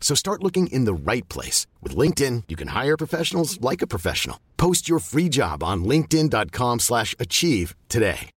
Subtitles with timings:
[0.00, 1.68] So start looking in the right place.
[1.80, 4.40] With LinkedIn, you can hire professionals like a professional.
[4.56, 8.30] Post your free job on linkedin.com slash achieve today.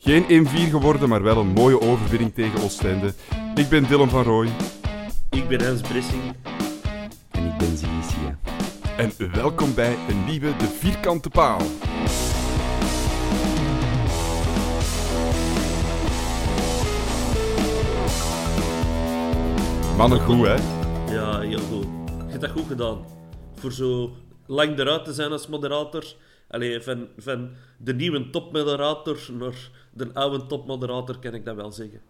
[0.00, 3.14] Geen 1-4 geworden, maar wel een mooie overwinning tegen Oostende.
[3.54, 4.50] Ik ben Dylan van Rooij.
[5.30, 6.22] Ik ben Hans Bressing.
[7.30, 8.38] En ik ben Zinicia.
[8.96, 11.60] En welkom bij een nieuwe De Vierkante Paal.
[19.98, 20.54] Mannen goed, hè?
[21.12, 21.86] Ja, heel goed.
[22.06, 23.04] Je hebt dat goed gedaan.
[23.54, 26.04] Voor zo lang eruit te zijn als moderator.
[26.48, 32.00] Allee, van, van de nieuwe topmoderator naar de oude topmoderator, kan ik dat wel zeggen.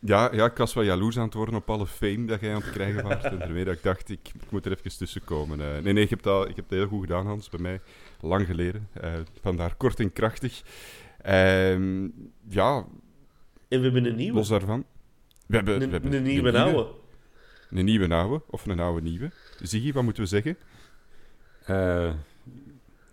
[0.00, 2.60] Ja, ja, ik was wel jaloers aan het worden op alle fame dat jij aan
[2.60, 3.22] het krijgen was.
[3.22, 5.58] en daarmee dat ik dacht, ik, ik moet er even tussenkomen.
[5.58, 7.80] Uh, nee, nee, ik heb, dat, ik heb dat heel goed gedaan, Hans, bij mij.
[8.20, 8.88] Lang geleden.
[9.04, 10.62] Uh, vandaar kort en krachtig.
[11.26, 11.72] Uh,
[12.48, 12.86] ja.
[13.68, 14.36] En we hebben een nieuwe.
[14.36, 14.84] Los daarvan.
[15.46, 17.04] We hebben, een, we hebben een nieuwe een oude.
[17.70, 19.30] Een nieuwe oude, of een oude nieuwe.
[19.62, 20.56] Ziggy, wat moeten we zeggen?
[21.68, 22.12] Uh,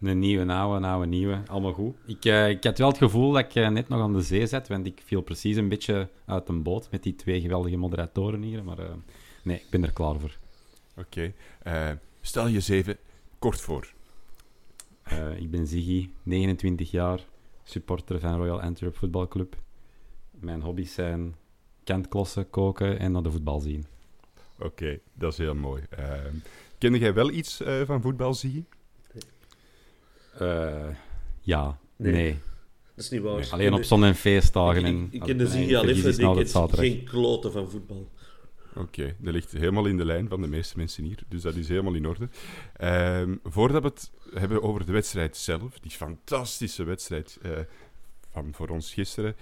[0.01, 1.41] een nieuwe oude, een oude nieuwe.
[1.47, 1.95] Allemaal goed.
[2.05, 4.47] Ik, uh, ik had wel het gevoel dat ik uh, net nog aan de zee
[4.47, 8.41] zat, want ik viel precies een beetje uit een boot met die twee geweldige moderatoren
[8.41, 8.63] hier.
[8.63, 8.77] Maar
[9.43, 10.37] nee, ik ben er klaar voor.
[10.97, 11.33] Oké.
[11.63, 11.99] Okay.
[12.21, 12.97] stel je eens even
[13.39, 13.93] kort voor.
[15.37, 17.19] ik ben Ziggy, 29 jaar,
[17.63, 19.55] supporter van Royal Antwerp Voetbalclub.
[20.31, 21.35] Mijn hobby's zijn
[21.83, 23.85] kantklossen, koken en naar de voetbal zien.
[24.55, 25.83] Oké, okay, dat is heel mooi.
[25.99, 26.13] Uh,
[26.77, 28.63] kende jij wel iets uh, van voetbal, Ziggy?
[30.41, 30.87] Uh,
[31.41, 32.13] ja, nee.
[32.13, 32.39] nee.
[32.95, 33.39] Dat is niet waar.
[33.39, 34.85] Nee, alleen op zon- en feestdagen.
[34.85, 38.11] Ik, ik, ik ken de Ziggy al even, ik ken geen kloten van voetbal.
[38.69, 41.55] Oké, okay, dat ligt helemaal in de lijn van de meeste mensen hier, dus dat
[41.55, 42.29] is helemaal in orde.
[42.81, 47.39] Um, voordat we het hebben over de wedstrijd zelf, die fantastische wedstrijd
[48.31, 49.35] van voor ons gisteren,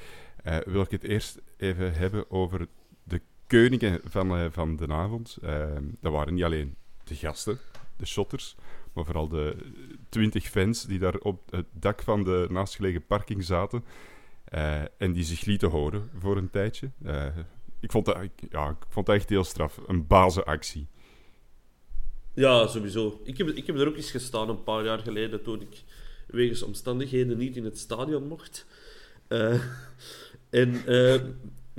[0.48, 2.68] uh, wil ik het eerst even hebben over
[3.52, 5.38] koningen van, uh, van de avond.
[5.44, 5.66] Uh,
[6.00, 7.60] dat waren niet alleen de gasten,
[7.98, 8.56] de shotters,
[8.94, 9.56] maar vooral de
[10.10, 13.84] twintig fans die daar op het dak van de naastgelegen parking zaten
[14.98, 16.92] en die zich lieten horen voor een tijdje.
[17.80, 18.18] ik, vond dat,
[18.50, 19.80] ja, ik vond dat echt heel straf.
[19.88, 20.88] Een bazenactie.
[22.34, 23.22] Ja, sowieso.
[23.24, 25.84] Ik heb, ik heb er ook eens gestaan een paar jaar geleden toen ik
[26.28, 28.66] wegens omstandigheden niet in het stadion mocht.
[30.50, 30.84] En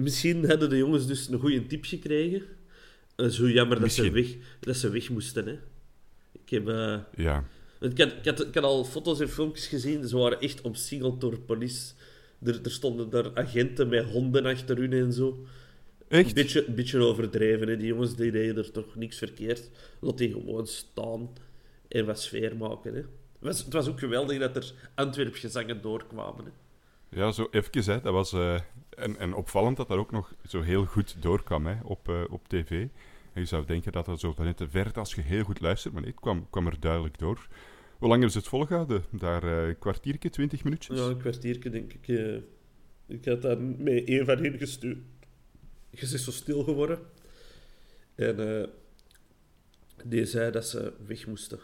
[0.02, 2.42] misschien hadden de jongens dus een goede tip gekregen.
[3.16, 5.46] Uh, zo jammer dat ze, weg, dat ze weg moesten.
[5.46, 5.58] Hè.
[6.32, 6.66] Ik heb...
[7.16, 7.44] ja.
[7.80, 10.08] Ik had, ik, had, ik had al foto's en filmpjes gezien.
[10.08, 11.92] Ze waren echt omsingeld door politie.
[12.42, 15.46] Er, er stonden daar agenten met honden achter hun en zo.
[16.08, 16.28] Echt?
[16.28, 17.68] Een beetje, beetje overdreven.
[17.68, 17.76] Hè.
[17.76, 19.70] Die jongens die deden er toch niks verkeerd.
[20.00, 21.30] Laat die gewoon staan
[21.88, 22.94] en wat sfeer maken.
[22.94, 23.00] Hè.
[23.00, 23.06] Het,
[23.38, 26.44] was, het was ook geweldig dat er Antwerp gezangen doorkwamen.
[26.44, 26.50] Hè.
[27.14, 27.92] Ja, zo even.
[27.92, 28.00] Hè.
[28.00, 28.54] Dat was, uh,
[28.88, 32.48] en, en opvallend dat dat ook nog zo heel goed doorkwam hè, op, uh, op
[32.48, 32.70] tv.
[33.32, 35.92] En je zou denken dat dat zo vanuit de verte, als je heel goed luistert,
[35.92, 37.48] maar nee, het kwam, kwam er duidelijk door.
[37.98, 39.04] Hoe lang hebben ze het volgehouden?
[39.10, 40.98] Daar uh, een kwartiertje, twintig minuutjes?
[40.98, 42.08] Ja, een kwartiertje denk ik.
[43.06, 44.98] Ik had daar met één van hen gestuurd.
[45.90, 46.98] Je is zo stil geworden.
[48.14, 48.70] En
[50.04, 51.58] die zei dat ze weg moesten.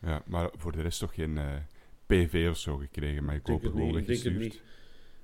[0.00, 1.38] Ja, maar voor de rest toch geen
[2.08, 4.60] PV of zo gekregen, maar ik hoop het gewoon Ik denk het niet.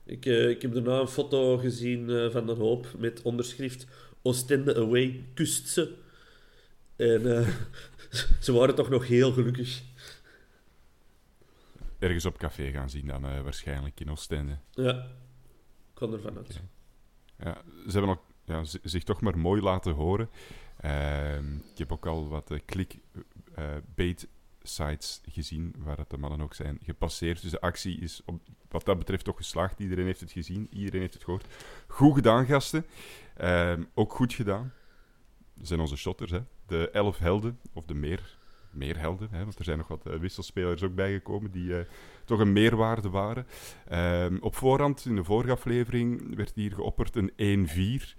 [0.04, 3.86] Ik, uh, ik heb daarna een foto gezien uh, van een hoop met onderschrift
[4.22, 5.96] Oostende away, kust ze.
[6.96, 7.48] En uh,
[8.44, 9.82] ze waren toch nog heel gelukkig.
[11.98, 14.58] ergens op café gaan zien dan eh, waarschijnlijk in Oostende.
[14.70, 16.60] Ja, ik kan ervan uit.
[17.38, 20.28] Ja, ze hebben ook ja, zich toch maar mooi laten horen.
[20.80, 22.98] Ehm, ik heb ook al wat klik
[23.94, 24.28] bait
[24.68, 27.42] sites gezien waar dat de mannen ook zijn gepasseerd.
[27.42, 29.80] Dus de actie is op, wat dat betreft toch geslaagd.
[29.80, 31.46] Iedereen heeft het gezien, iedereen heeft het gehoord.
[31.86, 32.86] Goed gedaan, gasten.
[33.36, 34.72] Ehm, ook goed gedaan.
[35.54, 36.40] Dat zijn onze shotters, hè.
[36.66, 38.38] De elf helden, of de meer,
[38.70, 41.86] meer helden, hè, want er zijn nog wat eh, wisselspelers ook bijgekomen die eh,
[42.24, 43.46] toch een meerwaarde waren.
[43.88, 48.16] Ehm, op voorhand, in de vorige aflevering, werd hier geopperd een 1-4.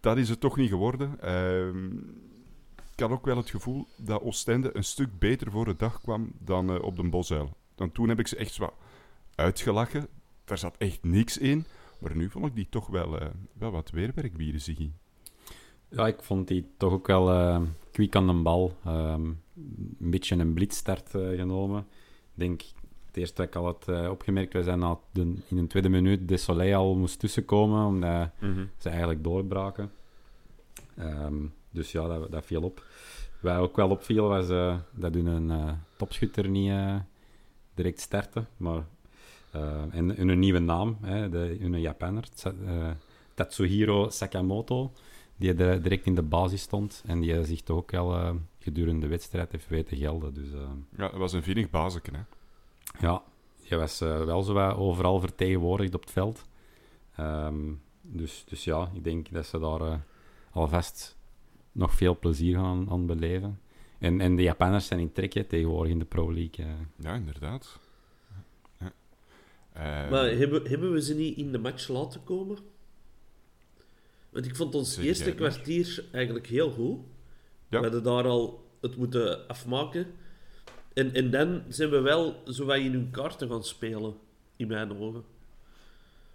[0.00, 1.12] Dat is het toch niet geworden.
[1.12, 2.31] Ik
[3.02, 6.70] had ook wel het gevoel dat Oostende een stuk beter voor de dag kwam dan
[6.70, 7.56] eh, op de Bosuil.
[7.74, 8.74] Dan toen heb ik ze echt wat
[9.34, 10.08] uitgelachen.
[10.44, 11.64] Daar zat echt niks in.
[11.98, 14.90] Maar nu vond ik die toch wel, eh, wel wat weerwerk bieden, Ziggy.
[15.88, 17.60] Ja, ik vond die toch ook wel eh
[17.92, 18.76] kwiek aan de bal.
[18.84, 21.86] Ehm, een beetje een blitzstart eh, genomen.
[22.34, 22.62] Ik denk,
[23.06, 26.28] het eerste dat ik al had opgemerkt, we zijn na de, in een tweede minuut
[26.28, 28.30] de Soleil al moest tussenkomen, omdat
[28.78, 29.92] ze eigenlijk doorbraken.
[30.96, 32.84] Ehm, dus ja, dat, dat viel op.
[33.40, 36.96] Wat ook wel opviel, was eh, dat hun eh, topschutter niet eh,
[37.74, 38.84] direct startte, maar...
[39.50, 42.90] eh, en hun nieuwe naam, hè, de, hun eh,
[43.34, 44.92] Tatsuhiro Sakamoto,
[45.36, 49.00] die er direct in de basis stond en die zich toch ook wel eh, gedurende
[49.00, 50.34] de wedstrijd heeft weten gelden.
[50.34, 50.48] Dus
[50.96, 52.20] Ja, dat was een vinnig bazeken, hè.
[53.06, 53.22] ja,
[53.60, 56.44] je was wel zo overal vertegenwoordigd op het veld.
[57.16, 57.72] Ehm,
[58.02, 60.04] dus, dus ja, ik denk dat ze daar
[60.50, 61.16] alvast
[61.72, 63.60] nog veel plezier gaan aan beleven.
[63.98, 66.64] En, en de Japanners zijn in trek hè, tegenwoordig in de Pro League.
[66.64, 66.72] eh.
[66.96, 67.78] Ja, inderdaad.
[68.80, 68.92] Ja.
[69.72, 72.58] Ehm, Maar hebben, hebben we ze niet in de match laten komen?
[74.30, 76.98] Want ik vond ons eerste kwartier eigenlijk heel goed.
[77.68, 77.78] Ja.
[77.78, 80.06] We hadden daar al het moeten afmaken.
[80.92, 84.14] En, en dan zijn we wel zo wat in hun kaarten gaan spelen,
[84.56, 85.24] in mijn ogen.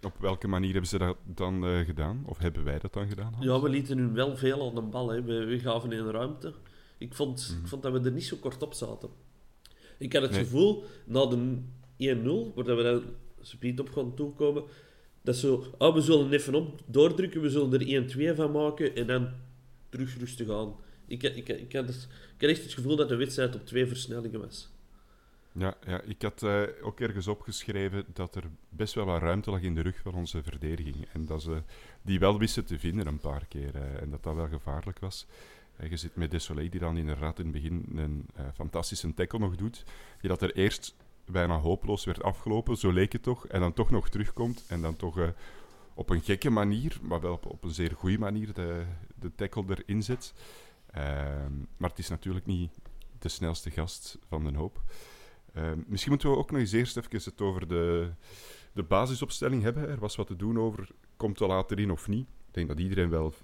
[0.02, 2.22] Op welke manier hebben ze dat dan eh, gedaan?
[2.26, 3.32] Of hebben wij dat dan gedaan?
[3.32, 3.44] Hans?
[3.46, 5.08] Ja, we lieten hun wel veel aan de bal.
[5.08, 5.22] Hè.
[5.22, 6.52] We, we gaven in ruimte.
[6.98, 7.60] Ik vond, Mhm.
[7.62, 9.08] ik vond dat we er niet zo kort op zaten.
[9.98, 10.40] Ik had het Nee.
[10.44, 11.58] gevoel, na de
[11.96, 13.02] 1-0, waar we dan
[13.40, 14.62] speed op gaan toekomen,
[15.22, 19.06] dat zo, ah, we zullen even op doordrukken, we zullen er 1-2 van maken en
[19.06, 19.28] dan
[19.88, 20.74] terug rustig aan.
[21.06, 23.86] Ik, ik, ik, had, het- ik had echt het gevoel dat de wedstrijd op twee
[23.86, 24.68] versnellingen was.
[25.58, 29.60] Ja, ja, ik had eh, ook ergens opgeschreven dat er best wel wat ruimte lag
[29.60, 31.06] in de rug van onze verdediging.
[31.12, 31.62] En dat ze
[32.02, 33.74] die wel wisten te vinden een paar keer.
[33.74, 35.26] eh, en dat dat wel gevaarlijk was.
[35.76, 39.56] Eh, je zit met Desolé, die dan inderdaad in het begin een fantastische tackle nog
[39.56, 39.84] doet.
[40.20, 40.94] Die dat er eerst
[41.24, 43.46] bijna hopeloos werd afgelopen, zo leek het toch.
[43.46, 44.64] En dan toch nog terugkomt.
[44.68, 45.32] En dan toch
[45.94, 48.84] op een gekke manier, maar wel op, op een zeer goede manier, de,
[49.14, 50.34] de tackle erin zet.
[50.90, 52.70] Ehm, maar het is natuurlijk niet
[53.18, 54.80] de snelste gast van de hoop.
[55.52, 58.10] Ehm, misschien moeten we ook nog eens eerst even het over de,
[58.72, 59.88] de basisopstelling hebben.
[59.88, 62.26] Er was wat te doen over, komt er later in of niet.
[62.26, 63.34] Ik denk dat iedereen wel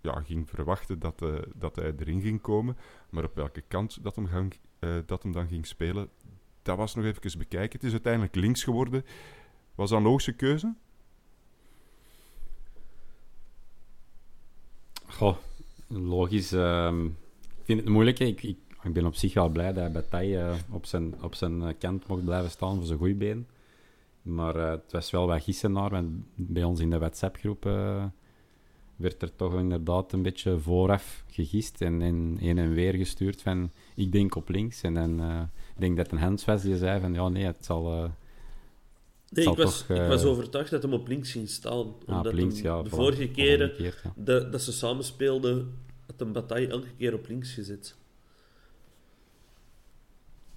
[0.00, 2.76] ja, ging verwachten dat, eh, dat hij erin ging komen.
[3.10, 6.08] Maar op welke kant dat hem, gang, eh, dat hem dan ging spelen,
[6.62, 7.72] dat was nog even bekijken.
[7.72, 9.04] Het is uiteindelijk links geworden.
[9.74, 10.74] Was dat een logische keuze?
[15.06, 15.36] Goh,
[15.88, 16.52] logisch.
[16.52, 18.18] ehm, ik vind het moeilijk.
[18.18, 21.62] Ik, ik, ik ben op zich wel blij dat Bataille eh, op, zijn, op zijn
[21.62, 23.46] eh, kant mocht blijven staan voor zijn goede been.
[24.22, 27.64] Maar eh, het was wel wat gissen naar, want bij ons in de WhatsApp-groep
[28.96, 33.70] werd er toch inderdaad een beetje vooraf gegist en, en heen en weer gestuurd van
[33.94, 34.82] ik denk op links.
[34.82, 35.20] En dan,
[35.74, 38.10] ik denk dat een Hans was die zei van ja nee, het zal...
[39.28, 41.94] Nee, ik was, toch, ik was overtuigd dat hem op links ging staan.
[42.06, 42.82] ah, Omdat links, hem ja.
[42.82, 44.12] de vorige keren omgekeerd, ja.
[44.16, 47.96] dat, dat ze samen speelden, had een bataille elke keer op links gezet.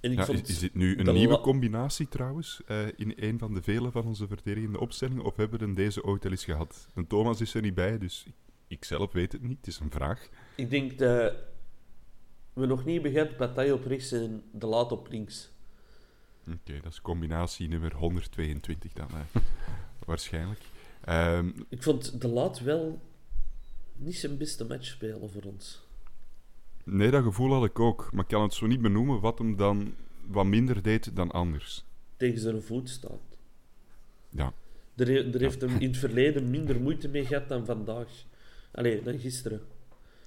[0.00, 3.38] En ik Ja, vond is, is dit nu een nieuwe combinatie trouwens, eh, in een
[3.38, 5.24] van de vele van onze verdedigende opstellingen?
[5.24, 6.88] Of hebben we er deze ooit al eens gehad?
[6.94, 8.26] En Thomas is er niet bij, dus
[8.66, 9.56] ik, zelf weet het niet.
[9.56, 10.28] Het is een vraag.
[10.56, 11.34] Ik denk dat
[12.52, 15.50] we nog niet begint bataille op rechts en de laat op links.
[16.48, 19.40] Oké, dat is combinatie nummer 122 dan, eh,
[20.06, 20.60] waarschijnlijk.
[21.04, 23.00] Ehm, Ik vond de laat wel
[23.96, 25.86] niet zijn beste match spelen voor ons.
[26.90, 28.08] Nee, dat gevoel had ik ook.
[28.12, 29.94] Maar ik kan het zo niet benoemen wat hem dan
[30.26, 31.84] wat minder deed dan anders.
[32.16, 33.20] Tegen zijn voet staat.
[34.30, 34.52] Ja,
[34.96, 38.08] Er, er heeft hem in het verleden minder moeite mee gehad dan vandaag.
[38.72, 39.60] Allee, dan gisteren.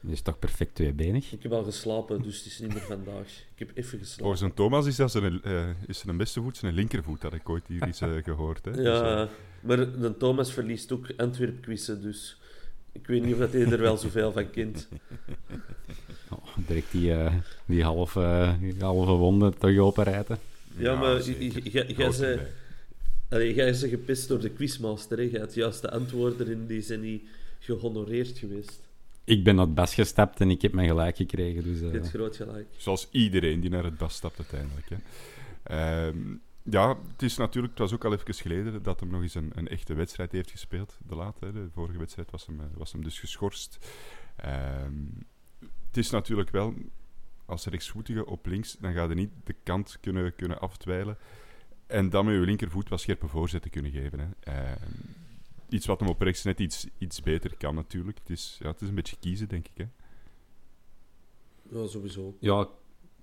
[0.02, 1.32] Die is toch perfect tweebenig?
[1.32, 3.28] Ik heb al geslapen, dus het is niet meer vandaag.
[3.56, 4.24] Ik heb even geslapen.
[4.24, 7.50] volgens een Thomas is dat zijn, eh, is zijn beste voet zijn linkervoet, dat ik
[7.50, 8.66] ooit hier eens eh, gehoord.
[8.66, 8.72] Hè.
[8.72, 9.30] Dus, eh, Ja,
[9.62, 12.40] maar de Thomas verliest ook Antwerp-quizzen, dus
[12.92, 14.88] ik weet niet of dat hij er wel zoveel van kent.
[16.32, 17.34] Oh, direct die, eh,
[17.66, 20.38] die halve, die halve wonde toch openrijden.
[20.78, 21.42] Ja, maar zeker.
[21.44, 25.24] j- j- jij- is gepist door de quizmaster, hè.
[25.24, 27.24] Jij hebt juist de antwoorden in die zijn niet
[27.60, 28.80] gehonoreerd geweest.
[29.24, 31.64] Ik ben naar het bas gestapt en ik heb mijn gelijk gekregen.
[31.64, 32.68] Dus, Je eh, groot gelijk.
[32.78, 34.90] Zoals iedereen die naar het bas stapt uiteindelijk.
[34.90, 34.98] Hè.
[35.64, 36.18] Ehm,
[36.64, 39.52] ja, het is natuurlijk, het was ook al even geleden dat hem nog eens een,
[39.56, 40.98] een echte wedstrijd heeft gespeeld.
[41.08, 41.52] De hè.
[41.54, 43.78] de vorige wedstrijd was hem, eh, was hem dus geschorst.
[44.36, 44.94] Ehm,
[45.92, 46.74] het is natuurlijk wel,
[47.46, 51.18] als rechtsvoetige op links, dan ga je niet de kant kunnen, kunnen afdwijlen.
[51.88, 54.20] En dan met je linkervoet wat scherpe voorzetten kunnen geven.
[54.20, 54.28] Hè.
[54.40, 54.92] Ehm,
[55.70, 58.18] iets wat hem op rechts net iets, iets beter kan natuurlijk.
[58.18, 59.78] Het is, ja, het is een beetje kiezen, denk ik.
[59.78, 59.86] Hè.
[61.80, 62.36] Ja, sowieso.
[62.40, 62.68] Ja,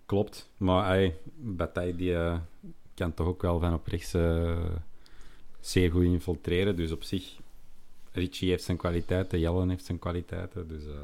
[0.07, 0.51] klopt.
[0.57, 2.39] Maar hey, Bataille die, eh,
[2.95, 4.75] kan toch ook wel van op rechts eh,
[5.61, 6.77] zeer goed infiltreren.
[6.77, 7.39] Dus op zich,
[8.13, 10.69] Richie heeft zijn kwaliteiten, Jellen heeft zijn kwaliteiten.
[10.69, 10.95] Dus eh,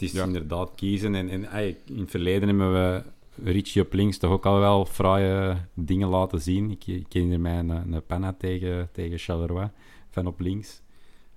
[0.00, 0.24] het is Ja.
[0.24, 1.14] inderdaad kiezen.
[1.14, 1.52] En, en
[1.86, 3.02] in het verleden hebben we
[3.44, 6.70] Richie op links toch ook al wel fraaie dingen laten zien.
[6.70, 9.70] Ik, ik herinner mij een, een penna tegen, tegen Charleroi
[10.10, 10.80] van op links.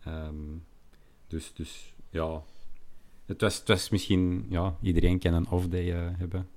[0.04, 0.36] Ehm,
[1.28, 2.42] dus, dus ja,
[3.26, 6.48] het was, het was misschien, ja, iedereen kan een off-day eh, hebben.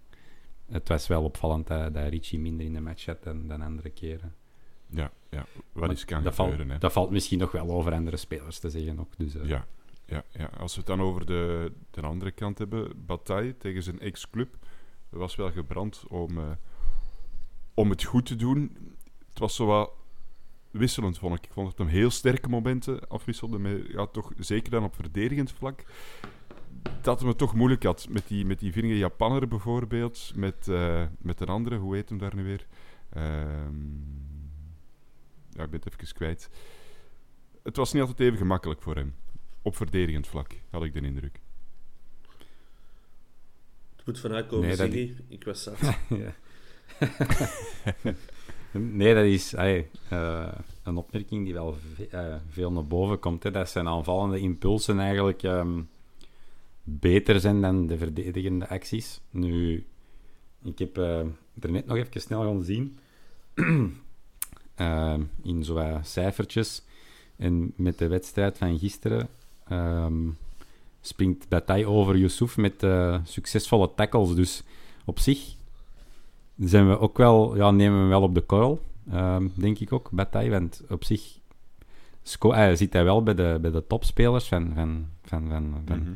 [0.67, 3.91] Het was wel opvallend dat, dat Richie minder in de match had dan, dan andere
[3.91, 4.35] keren.
[4.91, 5.47] Ja, ja.
[5.73, 6.81] wat is kan dat, gebeuren.
[6.81, 9.17] dat valt misschien nog wel over andere spelers te zeggen ook.
[9.17, 9.67] Dus, eh, Ja,
[10.07, 14.01] ja, ja, als we het dan over de, de andere kant hebben, Bataille tegen zijn
[14.01, 14.57] ex-club
[15.09, 16.51] was wel gebrand om, eh,
[17.75, 18.77] om het goed te doen.
[19.29, 19.91] Het was zo wat
[20.71, 21.45] wisselend, vond ik.
[21.45, 25.53] Ik vond dat hem heel sterke momenten afwisselde, met, ja, toch, zeker dan op verdedigend
[25.53, 25.85] vlak.
[27.01, 31.05] Dat hem het toch moeilijk had met die, met die vinnige Japanner bijvoorbeeld, met, eh,
[31.19, 32.67] met een andere, hoe heet hem daar nu weer?
[33.11, 34.05] Ehm,
[35.51, 36.51] ja, ik ben het even kwijt.
[37.63, 39.15] Het was niet altijd even gemakkelijk voor hem.
[39.67, 41.41] Op verdedigend vlak, had ik de indruk.
[43.97, 45.17] Het moet vanuit komen, Nee.
[45.29, 45.79] Ik was zat.
[48.73, 49.83] Nee, dat is eh,
[50.83, 53.43] een opmerking die wel ve- eh, veel naar boven komt.
[53.43, 53.51] Hè.
[53.51, 55.83] Dat zijn aanvallende impulsen eigenlijk ehm,
[56.85, 59.21] beter zijn dan de verdedigende acties.
[59.31, 59.87] Nu,
[60.63, 61.19] ik heb eh,
[61.61, 62.99] er net nog even snel gaan zien.
[64.75, 66.83] Ehm, in zo'n cijfertjes.
[67.37, 69.29] En met de wedstrijd van gisteren
[69.69, 70.29] ehm,
[71.01, 74.35] springt Bataille over Yusuf met eh, succesvolle tackles.
[74.35, 74.63] Dus
[75.05, 75.55] op zich
[76.59, 78.81] zijn we ook wel, ja, nemen we wel op de korrel,
[79.11, 80.51] ehm, denk ik ook, Bataille.
[80.51, 81.39] Want op zich
[82.23, 85.99] sco- eh, zit hij wel bij de, bij de topspelers van, van, van, van, van
[85.99, 86.11] Mhm.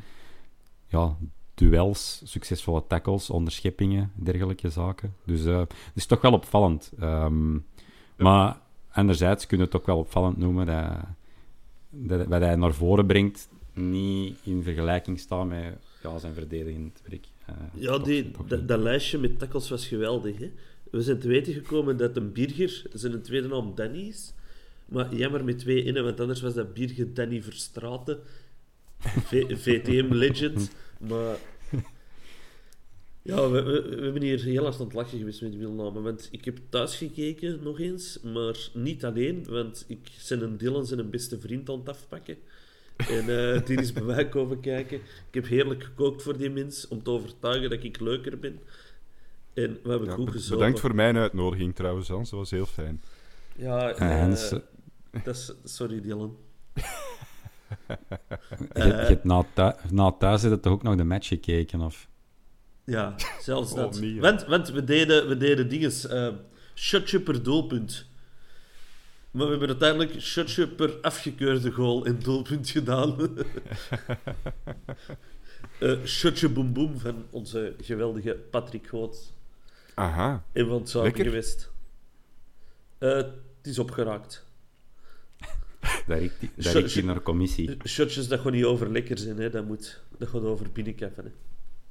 [0.87, 1.17] ja,
[1.55, 5.15] duels, succesvolle tackles, onderscheppingen, dergelijke zaken.
[5.25, 6.93] Dus eh, het is toch wel opvallend.
[7.01, 7.59] Ehm,
[8.17, 8.59] Maar
[8.93, 10.87] anderzijds kunnen we het ook wel opvallend noemen dat,
[11.91, 17.27] dat wat hij naar voren brengt niet in vergelijking staat met ja, zijn verdedigend werk.
[17.47, 20.39] Eh, Ja, toch- die, toch dat, lijstje met tackles was geweldig.
[20.39, 20.51] Hè?
[20.91, 24.33] We zijn te weten gekomen dat een Birger zijn tweede naam Danny is.
[24.87, 28.19] Maar jammer met twee innen, want anders was dat Birger Danny Verstraten.
[28.99, 30.71] V- VTM Legend.
[31.09, 31.37] Maar...
[33.31, 36.03] Ja, we, we, we hebben hier heel hard aan het lachen geweest met die wielnamen.
[36.03, 39.45] Want ik heb thuis gekeken nog eens, maar niet alleen.
[39.49, 42.37] Want ik ben een Dylan zijn een beste vriend aan het afpakken.
[42.97, 44.97] En eh, die is bij mij komen kijken.
[44.97, 48.61] Ik heb heerlijk gekookt voor die mens, om te overtuigen dat ik leuker ben.
[49.55, 50.57] En we hebben Ja, goed gezopen.
[50.59, 52.31] bedankt voor mijn uitnodiging trouwens, Hans.
[52.31, 53.03] Dat was heel fijn.
[53.57, 54.51] Ja, Eh, eh, Hans,
[55.25, 55.53] dat is...
[55.65, 56.37] Sorry, Dylan.
[57.89, 57.95] je,
[58.75, 61.81] je hebt na, thu- na thuis heb je toch ook nog de match gekeken?
[61.81, 62.09] Of?
[62.91, 64.01] Ja, zelfs Oh, dat.
[64.01, 64.21] nee, ja.
[64.21, 66.07] want, want we deden, we deden dinges.
[66.07, 66.29] eh
[66.75, 68.07] shotje per doelpunt.
[69.31, 73.17] Maar we hebben uiteindelijk shotje per afgekeurde goal en doelpunt gedaan.
[75.81, 79.33] Eh shotje boem boem van onze geweldige Patrick Goot.
[79.95, 80.45] Aha.
[80.53, 81.33] En van het zuiden Lekker?
[81.33, 81.71] geweest.
[82.99, 83.33] Eh, het
[83.63, 84.47] is opgeraakt.
[86.07, 86.19] Daar
[86.95, 87.77] hij naar commissie.
[87.87, 89.51] Shotjes dat gewoon niet over lekker zijn, hè.
[89.51, 91.25] Dat, moet, dat gaat over binnenkaffen.
[91.25, 91.31] Hè.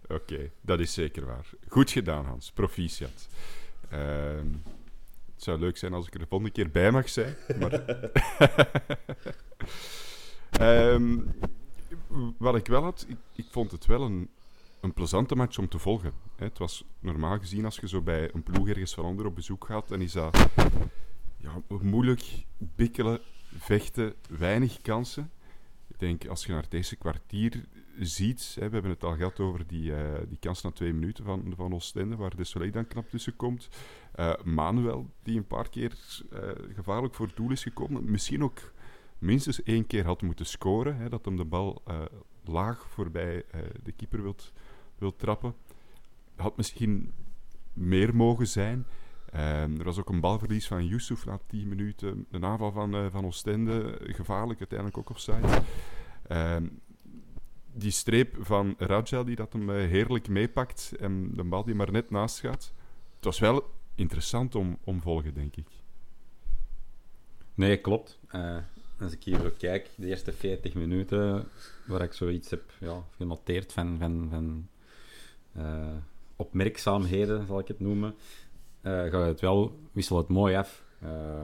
[0.10, 1.50] Oké, dat is zeker waar.
[1.68, 2.52] Goed gedaan, Hans.
[2.52, 3.28] Proficiat.
[3.90, 4.48] Ehm,
[5.34, 7.36] het zou leuk zijn als ik er de volgende keer bij mag zijn.
[7.60, 7.72] Maar...
[10.50, 11.18] Ehm,
[12.38, 14.30] wat ik wel had, ik, ik vond het wel een,
[14.82, 16.12] een plezante match om te volgen.
[16.36, 19.36] Hè, Het was normaal gezien, als je zo bij een ploeg ergens van onder op
[19.36, 20.50] bezoek gaat, dan is dat
[21.38, 23.20] ja, moeilijk bikkelen,
[23.58, 25.32] vechten, weinig kansen.
[25.88, 27.66] Ik denk, als je naar eerste kwartier
[28.00, 31.24] ziet, hè, we hebben het al gehad over die, eh, die kans na twee minuten
[31.24, 33.70] van, van Oostende, waar de Soleil dan knap tussen komt.
[34.12, 35.98] Eh, Manuel, die een paar keer
[36.32, 38.12] eh, gevaarlijk voor het doel is gekomen.
[38.12, 38.72] Misschien ook
[39.18, 41.84] minstens één keer had moeten scoren, hè, dat hem de bal
[42.44, 43.46] laag voorbij
[43.84, 44.54] de keeper wilt,
[44.98, 45.54] wilt trappen.
[46.36, 47.14] Had misschien
[47.74, 48.86] meer mogen zijn.
[49.32, 52.26] Ehm, er was ook een balverlies van Yusuf na 10 minuten.
[52.32, 55.62] Een aanval van, eh, van Oostende, gevaarlijk, uiteindelijk ook offside.
[56.28, 56.68] Ehm,
[57.74, 61.92] die streep van Raja, die dat hem eh, heerlijk meepakt en de bal die maar
[61.92, 62.74] net naast gaat.
[63.16, 65.68] Het was wel interessant om, om volgen, denk ik.
[67.54, 68.20] Nee, klopt.
[68.28, 68.58] Eh,
[69.00, 71.48] als ik hier zo kijk, de eerste 40 minuten,
[71.88, 74.68] waar ik zoiets heb ja, genoteerd van, van, van
[75.52, 75.96] eh,
[76.36, 78.16] opmerkzaamheden, zal ik het noemen,
[78.82, 80.84] uh, gaat het wel, wissel het mooi af.
[81.04, 81.42] Uh,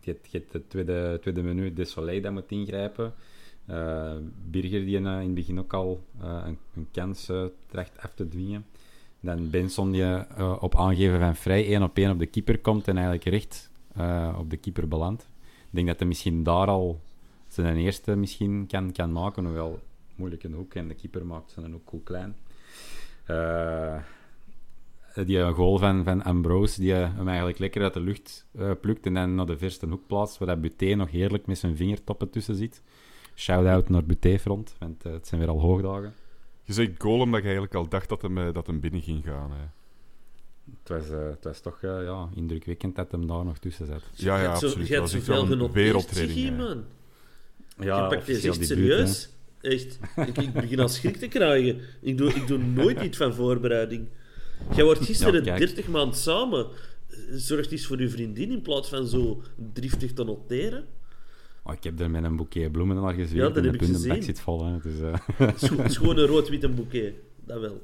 [0.00, 3.14] je hebt de tweede, tweede minuut de Soleil dat moet ingrijpen.
[3.70, 4.12] Uh,
[4.50, 7.24] Birger die in, in het begin ook al een, een, kans
[7.66, 8.66] terecht af te dwingen.
[9.20, 10.04] Dan Benson die
[10.60, 13.70] op aangeven van vrij één op één op de keeper komt en eigenlijk recht
[14.38, 15.28] op de keeper belandt.
[15.42, 17.00] Ik denk dat hij misschien daar al
[17.48, 19.80] zijn eerste misschien kan, kan maken, hoewel
[20.16, 22.36] moeilijk een hoek en de keeper maakt zijn hoek heel klein.
[25.26, 28.46] Die goal van, van Ambrose, die hem eigenlijk lekker uit de lucht
[28.80, 31.76] plukt en dan naar de verste hoek plaatst, waar dat Buté nog heerlijk met zijn
[31.76, 32.82] vingertoppen tussen zit.
[33.34, 36.14] Shout-out naar Buté-front, want uh, het zijn weer al hoogdagen.
[36.62, 39.50] Je zegt goal omdat je eigenlijk al dacht dat hem, dat hem binnen ging gaan.
[39.50, 39.66] Hè.
[40.82, 44.02] Het, was, uh, het was toch ja, indrukwekkend dat hem daar nog tussen zat.
[44.14, 44.88] Ja, ja, absoluut.
[44.88, 46.84] Je hebt zoveel genoteerd, man.
[47.78, 49.28] Ja, je pakt deze echt serieus.
[49.60, 49.98] Echt.
[50.16, 51.80] Ik, ik begin al schrik te krijgen.
[52.00, 54.08] Ik doe, ik doe nooit iets van voorbereiding.
[54.74, 56.66] Jij wordt gisteren ja, 30 maanden samen.
[57.30, 60.86] Zorg eens voor je vriendin in plaats van zo driftig te noteren.
[61.66, 63.36] Oh, ik heb er met een boeket bloemen naar gezien.
[63.36, 64.22] Ja, dat heb ik gezien.
[64.22, 64.64] zit vol.
[64.64, 65.14] Hè, dus, uh...
[65.36, 67.14] Het is gewoon een rood-witte boeket.
[67.44, 67.82] Dat wel.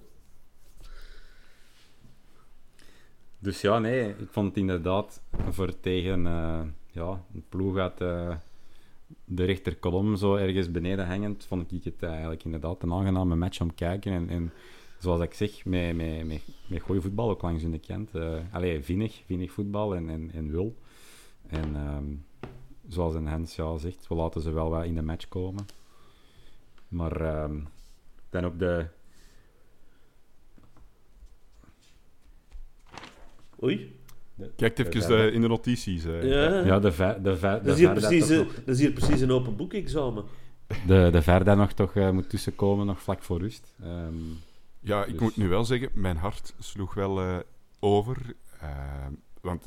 [3.39, 4.09] Dus ja, nee.
[4.09, 6.61] Ik vond het inderdaad voor tegen uh,
[6.91, 8.37] ja, een ploeg uit uh,
[9.25, 13.69] de rechterkolom zo ergens beneden hangend, vond ik het eigenlijk inderdaad een aangename match om
[13.69, 14.13] te kijken.
[14.13, 14.53] En, en
[14.99, 18.15] zoals ik zeg, met, met, met, met goede voetbal ook langs hun kant.
[18.15, 20.77] Uh, allee, vinnig, vinnig voetbal en, en, en wil.
[21.47, 22.25] En um,
[22.91, 25.67] zoals een Hens ja, zegt, we laten ze wel wat in de match komen.
[26.89, 27.69] Maar um,
[28.31, 28.87] dan ook de...
[33.63, 33.99] Oei.
[34.57, 36.05] Kijk even in de notities.
[36.05, 36.23] Uh.
[36.23, 38.55] Ja, ja de, ver, de, ver, dat, is hier precies, dat, nog...
[38.55, 40.25] dat is hier precies een open boekexamen.
[40.87, 43.75] De, de Verda nog toch uh, moet tussenkomen, nog vlak voor rust.
[43.85, 44.39] Um,
[44.81, 45.21] ja, ik dus...
[45.21, 47.39] moet nu wel zeggen, mijn hart sloeg wel uh,
[47.81, 48.17] over.
[48.63, 49.07] Uh,
[49.41, 49.67] want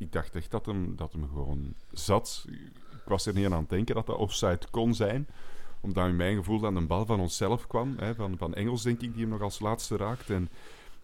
[0.00, 2.46] ik, dacht echt dat hem, dat hem gewoon zat.
[2.90, 5.28] Ik was er niet aan aan het denken dat dat offside kon zijn.
[5.80, 7.94] Omdat in mijn gevoel dan een bal van onszelf kwam.
[7.98, 10.30] Hè, van, van Engels, denk ik, die hem nog als laatste raakt.
[10.30, 10.48] En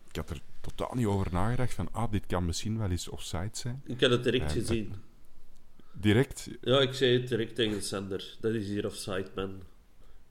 [0.09, 3.51] ik had er totaal niet over nagedacht van, ah, dit kan misschien wel eens offside
[3.53, 3.83] zijn.
[3.85, 4.95] Ik had het direct gezien.
[5.93, 6.49] Direct?
[6.61, 8.37] Ja, ik zei het direct tegen Sander.
[8.41, 9.63] Dat is hier offside, man.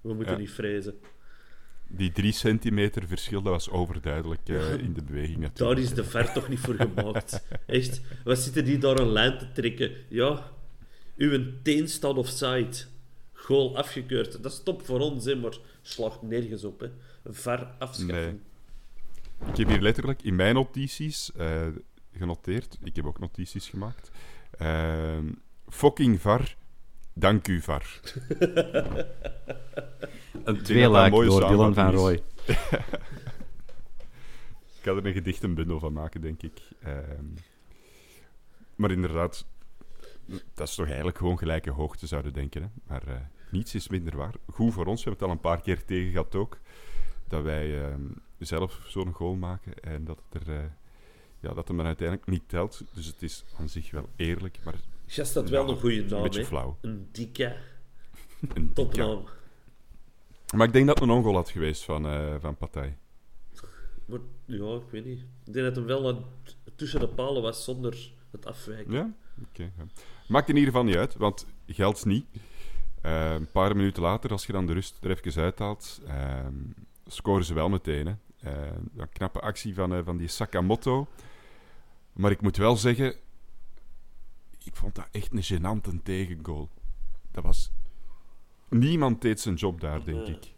[0.01, 0.39] We moeten ja.
[0.39, 0.99] niet vrezen
[1.87, 5.75] die drie centimeter verschil, dat was overduidelijk uh, in de beweging natuurlijk.
[5.75, 7.45] Daar is de ver toch niet voor gemaakt.
[7.65, 8.01] Echt.
[8.23, 9.91] Wat zitten die daar een lijn te trekken?
[10.09, 10.51] Ja,
[11.17, 12.75] uw teen staat offside.
[13.33, 14.43] Goal afgekeurd.
[14.43, 16.79] Dat is top voor ons, hè, maar slaagt nergens op.
[16.79, 16.87] Hè.
[17.25, 18.07] Ver afschaffen.
[18.07, 18.39] Nee.
[19.51, 21.67] Ik heb hier letterlijk in mijn notities uh,
[22.17, 22.77] genoteerd.
[22.83, 24.11] Ik heb ook notities gemaakt.
[24.61, 25.17] Uh,
[25.67, 26.55] fucking var.
[27.17, 27.85] Dank u, var.
[30.43, 32.13] Een tweeluik door Dylan van Roy.
[34.75, 36.61] ik ga er een gedichtenbundel van maken, denk ik.
[36.87, 37.33] Um,
[38.75, 39.45] maar inderdaad,
[40.53, 42.61] dat is toch eigenlijk gewoon gelijke hoogte, zouden denken.
[42.61, 42.67] Hè?
[42.87, 43.13] Maar uh,
[43.49, 44.33] niets is minder waar.
[44.51, 46.57] Goed voor ons, we hebben het al een paar keer tegen gehad ook.
[47.27, 47.95] Dat wij uh,
[48.39, 50.53] zelf zo'n goal maken en dat het er...
[50.53, 50.63] Uh,
[51.39, 52.83] ja, dat hem dan uiteindelijk niet telt.
[52.93, 54.75] Dus het is aan zich wel eerlijk, maar...
[55.05, 56.77] Ja, dat wel een goede naam, Een beetje flauw.
[56.81, 57.55] Een dikke...
[58.53, 59.23] Een topnaam.
[60.55, 62.97] Maar ik denk dat het een ongoal had geweest van, uh, van Partij.
[64.05, 65.19] Maar, ja, ik weet niet.
[65.45, 66.25] Ik denk dat hem wel
[66.75, 68.93] tussen de palen was zonder het afwijken.
[68.93, 69.13] Ja?
[69.39, 69.49] Oké.
[69.49, 69.83] Okay, ja.
[70.27, 72.25] Maakt in ieder geval niet uit, want geldt niet.
[73.05, 76.47] Uh, een paar minuten later, als je dan de rust er even uithaalt, uh,
[77.05, 78.05] scoren ze wel meteen.
[78.05, 78.13] Hè.
[78.51, 81.07] Uh, een knappe actie van, van die Sakamoto.
[82.13, 83.15] Maar ik moet wel zeggen,
[84.65, 86.69] ik vond dat echt een gênante tegengoal.
[87.31, 87.71] Dat was
[88.69, 90.53] Niemand deed zijn job daar, denk ik.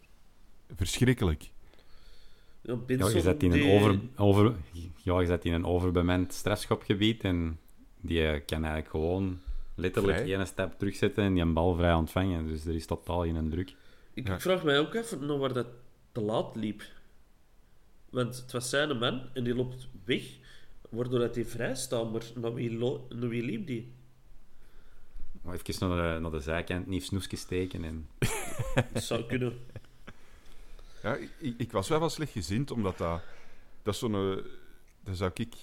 [0.76, 1.50] Verschrikkelijk.
[2.60, 4.54] Ja, je zet in een, over, over,
[5.02, 7.58] ja, je zet in een overbemand strafschopgebied en
[8.00, 9.40] die kan eigenlijk gewoon
[9.74, 10.34] letterlijk vrij.
[10.34, 12.46] één stap terugzetten en die een bal vrij ontvangen.
[12.46, 13.74] Dus er is totaal geen druk.
[14.14, 14.40] Ik, ja.
[14.40, 15.66] vraag mij ook even nog waar dat
[16.12, 16.82] te laat liep.
[18.10, 20.24] Want het was zijn man en die loopt weg,
[20.90, 22.12] waardoor dat hij vrij staat.
[22.12, 23.92] Maar naar wie, naar wie liep die?
[25.52, 27.84] Even naar de, naar de zijkant, niet snoesjes steken.
[27.84, 28.08] En...
[28.92, 29.58] dat zou kunnen.
[31.02, 33.20] Ja, ik, ik, was wel wel slecht gezind, omdat dat,
[33.82, 34.42] dat zo'n
[35.04, 35.54] dat zou ik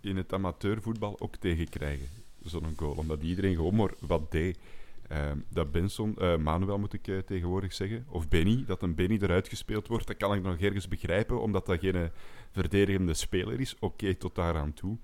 [0.00, 2.08] in het amateurvoetbal ook tegenkrijgen.
[2.44, 2.94] Zo'n goal.
[2.94, 4.58] Omdat iedereen gewoon maar wat deed.
[5.08, 9.18] Ehm, dat Benson, eh, Manuel moet ik eh, tegenwoordig zeggen, of Benny, dat een Benny
[9.20, 12.02] eruit gespeeld wordt, dat kan ik nog ergens begrijpen, omdat dat geen eh,
[12.50, 13.76] verdedigende speler is.
[13.78, 14.96] Oké, tot daar aan toe.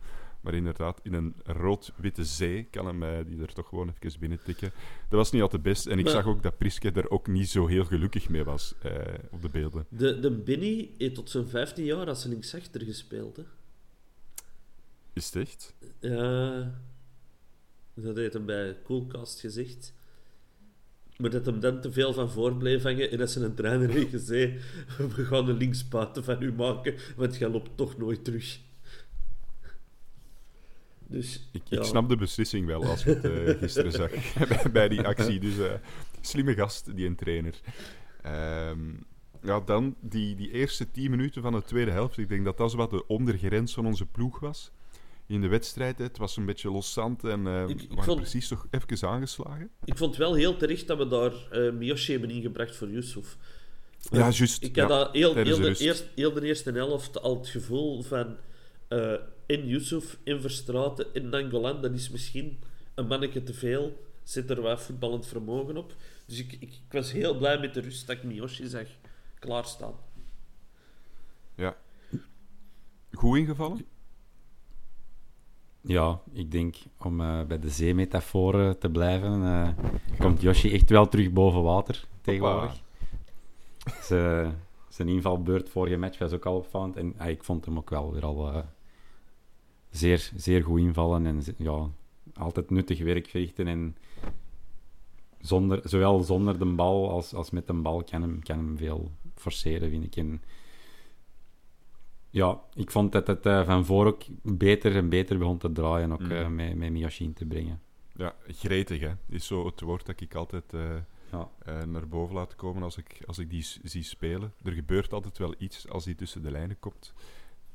[0.44, 4.38] Maar inderdaad, in een rood-witte zee kan hem eh, die er toch gewoon even binnen
[4.44, 4.72] tikken.
[5.08, 5.86] Dat was niet altijd best.
[5.86, 8.74] En ik Maar- zag ook dat Priske er ook niet zo heel gelukkig mee was
[8.82, 8.92] eh,
[9.30, 9.86] op de beelden.
[9.88, 13.36] De, de Benny heeft tot zijn 15 jaar als linksachter gespeeld.
[13.36, 13.42] Hè?
[15.12, 15.74] Is het echt?
[16.00, 16.80] Ja,
[17.94, 19.94] dat heeft hem bij Coolcast gezegd.
[21.16, 23.88] Maar dat hem dan te veel van voor bleef hangen en dat ze een trainer
[23.90, 24.64] heeft gezegd:
[25.16, 28.60] We gaan een linksbuiten van u maken, want jij loopt toch nooit terug.
[31.08, 31.78] Dus, Ik, ja.
[31.78, 34.10] ik snap de beslissing wel als je het eh, gisteren zag
[34.48, 35.40] bij, bij die actie.
[35.40, 35.72] Dus eh,
[36.20, 37.54] slimme gast, die een trainer.
[38.22, 38.78] Ehm,
[39.42, 42.18] ja, dan die, die eerste tien minuten van de tweede helft.
[42.18, 44.70] Ik denk dat dat wat de ondergrens van onze ploeg was.
[45.26, 46.04] In de wedstrijd, hè.
[46.04, 49.70] het was een beetje loszand en Ik- ik vond- precies toch even aangeslagen.
[49.84, 53.36] Ik vond wel heel terecht dat we daar eh Miyoshi hebben ingebracht voor Yusuf.
[54.10, 54.62] Ja, juist.
[54.62, 58.02] Ik ja, had dat heel, heel, de eerst, heel de eerste helft al het gevoel
[58.02, 58.36] van
[59.46, 62.58] in Yusuf, in Verstraten, in Nangolan, dat is misschien
[62.94, 64.02] een manneke te veel.
[64.22, 65.94] Zit er wat voetballend vermogen op.
[66.26, 68.86] Dus ik, ik, ik was heel blij met de rust dat ik Miyoshi zag
[69.38, 69.94] klaarstaan.
[71.54, 71.76] Ja.
[73.12, 73.86] Goed ingevallen?
[75.80, 79.68] Ja, ik denk om eh, bij de zeemetaforen te blijven, eh,
[80.18, 82.82] komt Yoshi echt wel terug boven water tegenwoordig.
[84.02, 84.50] Ze,
[84.94, 86.96] zijn invalbeurt vorige match was ook al opvallend.
[86.96, 88.58] En ah, ik vond hem ook wel weer al eh,
[89.96, 91.26] zeer, zeer goed invallen.
[91.26, 91.88] En ja,
[92.34, 93.66] altijd nuttig werk verrichten.
[93.66, 93.96] En
[95.40, 99.10] zonder, zowel zonder de bal als, als met de bal kan hem, kan hem veel
[99.34, 100.16] forceren, vind ik.
[100.16, 100.42] En
[102.30, 106.12] ja, ik vond dat het eh, van voor ook beter en beter begon te draaien,
[106.12, 106.32] ook Mhm.
[106.32, 107.80] eh, met, met Miyoshi in te brengen.
[108.16, 109.10] Ja, gretig, hè.
[109.28, 110.94] Is zo het woord dat ik altijd eh,
[111.30, 111.48] Ja.
[111.84, 114.52] naar boven laat komen als ik, als ik die zie spelen.
[114.62, 117.12] Er gebeurt altijd wel iets als hij tussen de lijnen komt.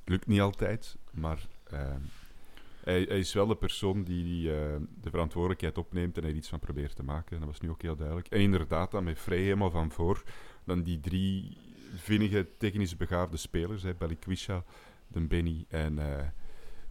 [0.06, 5.78] Lukt niet altijd, maar hij, hij is wel de persoon die, die eh, de verantwoordelijkheid
[5.78, 7.32] opneemt en er iets van probeert te maken.
[7.32, 8.28] En dat was nu ook heel duidelijk.
[8.28, 10.24] En inderdaad, dan met Frey helemaal van voor.
[10.64, 11.58] Dan die drie
[11.96, 14.64] vinnige, technisch begaafde spelers, hè, Balikwisha,
[15.08, 16.28] Dembeni en, eh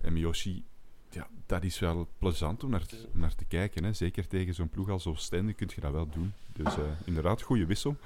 [0.01, 0.65] en Miyoshi.
[1.11, 3.85] Ja, dat is wel plezant om naar, naar te kijken.
[3.85, 3.93] Hè.
[3.93, 6.33] Zeker tegen zo'n ploeg als Oostende kun je dat wel doen.
[6.53, 7.97] Dus eh, inderdaad, goede wissel.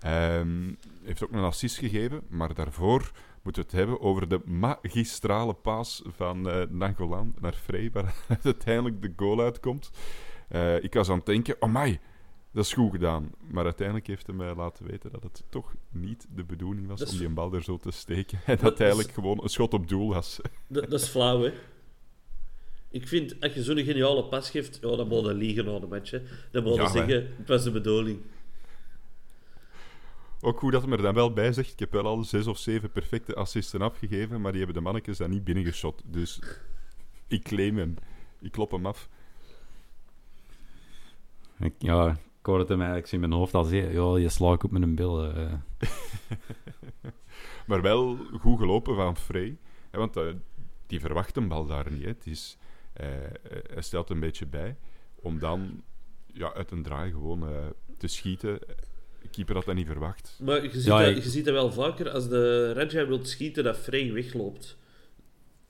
[0.00, 3.10] Ehm, heeft ook een assist gegeven, maar daarvoor
[3.42, 9.02] moeten we het hebben over de magistrale paas van eh Nangolan naar Frey, waar uiteindelijk
[9.02, 9.90] de goal uitkomt.
[10.48, 12.00] Eh, ik was aan het denken, oh my,
[12.52, 13.30] dat is goed gedaan.
[13.50, 17.10] Maar uiteindelijk heeft hij mij laten weten dat het toch niet de bedoeling was is-
[17.12, 18.38] om die een bal er zo te steken.
[18.46, 20.40] En dat Dat is- eigenlijk gewoon een schot op doel was.
[20.68, 21.52] Dat, dat is flauw, hè?
[22.90, 25.86] Ik vind, als je zo'n geniale pas geeft, ja, dan moet je liegen na de
[25.86, 26.10] match.
[26.10, 26.22] Hè.
[26.50, 28.18] Dan moet je Ja, zeggen, het was de bedoeling.
[30.42, 31.72] Ook goed dat hij er dan wel bij zegt.
[31.72, 35.18] Ik heb wel al zes of zeven perfecte assisten afgegeven, maar die hebben de mannetjes
[35.18, 36.02] dan niet binnengeschot.
[36.06, 36.40] Dus
[37.26, 37.94] ik claim hem.
[38.40, 39.08] Ik klop hem af.
[41.58, 43.92] Ik, ja, ik hoorde het hem eigenlijk zo in mijn hoofd al zeggen.
[43.92, 45.24] Ja, je slaat ik op met een bil.
[45.34, 45.52] eh.
[47.66, 49.56] Maar wel goed gelopen van Frey.
[49.90, 50.34] Hè, want eh,
[50.86, 52.02] die verwacht een bal daar niet.
[52.02, 52.08] Hè.
[52.08, 52.58] Het is,
[52.92, 53.06] eh,
[53.72, 54.76] hij stelt een beetje bij
[55.14, 55.82] om dan
[56.26, 58.58] ja, uit een draai gewoon te schieten.
[59.22, 60.38] De keeper had dat niet verwacht.
[60.42, 63.64] Maar je ziet, Ja, dat, je ziet dat wel vaker als de Raja wil schieten
[63.64, 64.76] dat Frey wegloopt.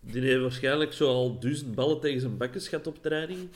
[0.00, 3.48] Die heeft waarschijnlijk zo al duizend ballen tegen zijn bakken schat op training.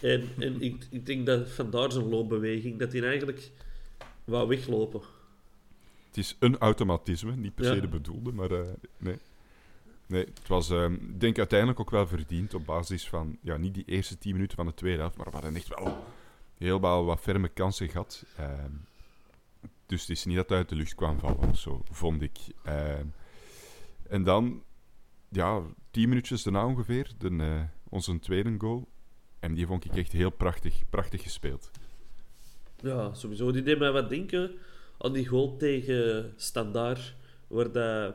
[0.00, 3.50] En, en ik, ik denk dat vandaar zijn loopbeweging, dat hij eigenlijk
[4.24, 5.00] wou weglopen.
[6.06, 7.74] Het is een automatisme, niet per Ja.
[7.74, 8.60] se de bedoelde, maar eh,
[8.98, 9.18] nee.
[10.06, 13.84] Nee, het was, ik denk uiteindelijk ook wel verdiend op basis van, ja, niet die
[13.86, 16.04] eerste tien minuten van de tweede helft, maar we hadden echt wel
[16.58, 18.24] heel wel wat ferme kansen gehad.
[18.36, 18.70] Ehm,
[19.90, 22.38] dus het is niet dat het uit de lucht kwam vallen of zo, vond ik.
[22.64, 23.06] Ehm,
[24.08, 24.62] en dan,
[25.28, 28.88] ja, tien minuutjes daarna ongeveer, de, eh, onze tweede goal.
[29.40, 31.70] En die vond ik echt heel prachtig, prachtig gespeeld.
[32.76, 33.50] Ja, sowieso.
[33.52, 34.50] Die deed mij wat denken
[34.98, 37.14] aan die goal tegen Standaard,
[37.46, 38.14] waar dat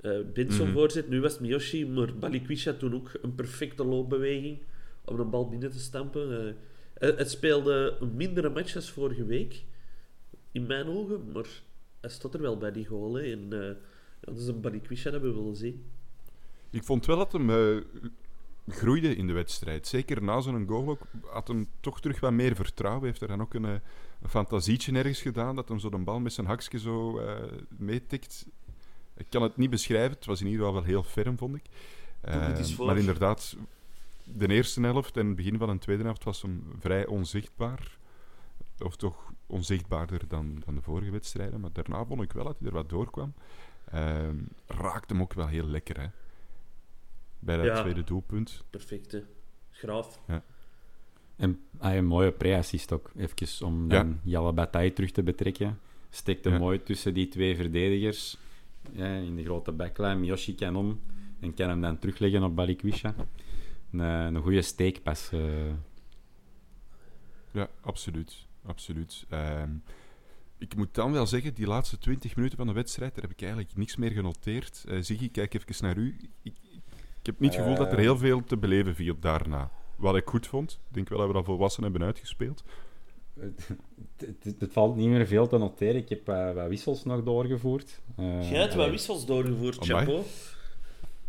[0.00, 0.72] eh Benson Mhm.
[0.76, 1.08] voor zit.
[1.08, 4.58] Nu was het Miyoshi, maar Balikwisha toen ook een perfecte loopbeweging
[5.04, 6.48] om een bal binnen te stampen.
[6.94, 9.64] Eh, het- speelde een mindere match als vorige week,
[10.54, 11.62] in mijn ogen, maar
[12.00, 13.14] hij stond er wel bij die goal.
[13.14, 13.22] Hè.
[13.22, 13.74] En eh,
[14.20, 15.84] dat is een Balikwisha dat we willen zien.
[16.70, 17.76] Ik vond wel dat hem eh,
[18.68, 19.86] groeide in de wedstrijd.
[19.86, 23.04] Zeker na zo'n goal ook, had hem toch terug wat meer vertrouwen.
[23.04, 23.72] Heeft er dan ook een, eh,
[24.22, 28.46] een fantasietje ergens gedaan, dat hem zo de bal met zijn hakje zo eh, meetikt.
[29.16, 31.64] Ik kan het niet beschrijven, het was in ieder geval wel heel ferm, vond ik.
[32.20, 33.56] Eh, maar inderdaad,
[34.24, 37.98] de eerste helft en het begin van de tweede helft was hem vrij onzichtbaar.
[38.78, 41.60] Of toch onzichtbaarder dan, dan de vorige wedstrijden.
[41.60, 43.34] Maar daarna vond ik wel dat hij er wat doorkwam.
[43.90, 46.06] Ehm raakte hem ook wel heel lekker, hè.
[47.38, 47.80] Bij dat Ja.
[47.80, 48.64] tweede doelpunt.
[48.70, 49.24] Perfecte.
[49.70, 50.20] Graaf.
[51.36, 53.10] En ah, een mooie pre-assist ook.
[53.16, 54.02] Even om Ja.
[54.02, 55.78] dan Jelle Bataille terug te betrekken.
[56.10, 56.58] Steekt hem Ja.
[56.58, 58.36] mooi tussen die twee verdedigers.
[58.92, 60.14] Ja, in de grote backline.
[60.14, 61.00] Miyoshi kan om.
[61.40, 63.14] En kan hem dan terugleggen op Balikwisha.
[63.90, 65.32] Een, eh, een goede steekpas.
[65.32, 65.72] eh.
[67.50, 68.43] Ja, absoluut.
[68.66, 69.24] Absoluut.
[69.28, 69.70] Ehm,
[70.58, 73.40] ik moet dan wel zeggen, die laatste 20 minuten van de wedstrijd, daar heb ik
[73.40, 74.84] eigenlijk niks meer genoteerd.
[74.88, 76.16] Eh Ziggy, kijk even naar u.
[76.42, 76.54] Ik,
[77.20, 79.70] ik heb niet het gevoel dat er heel veel te beleven viel daarna.
[79.96, 80.72] Wat ik goed vond.
[80.88, 82.64] Ik denk wel dat we dat volwassen hebben uitgespeeld.
[83.40, 83.68] Het,
[84.18, 85.96] het- het valt niet meer veel te noteren.
[85.96, 88.00] Ik heb eh, wat wissels nog doorgevoerd.
[88.16, 90.04] Eh, Jij hebt wat wissels doorgevoerd, Amai.
[90.04, 90.24] chapeau.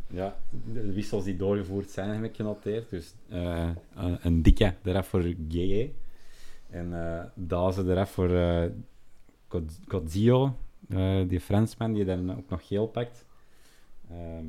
[0.07, 0.37] Ja,
[0.73, 2.89] de wissels die doorgevoerd zijn, heb ik genoteerd.
[2.89, 5.89] Dus eh, een, een dikke eraf voor GE.
[6.75, 8.69] En eh Daze eraf voor eh
[9.47, 10.55] God- Godzio,
[10.89, 13.25] eh, die Fransman die dan ook nog geel pakt.
[14.09, 14.45] Ehm,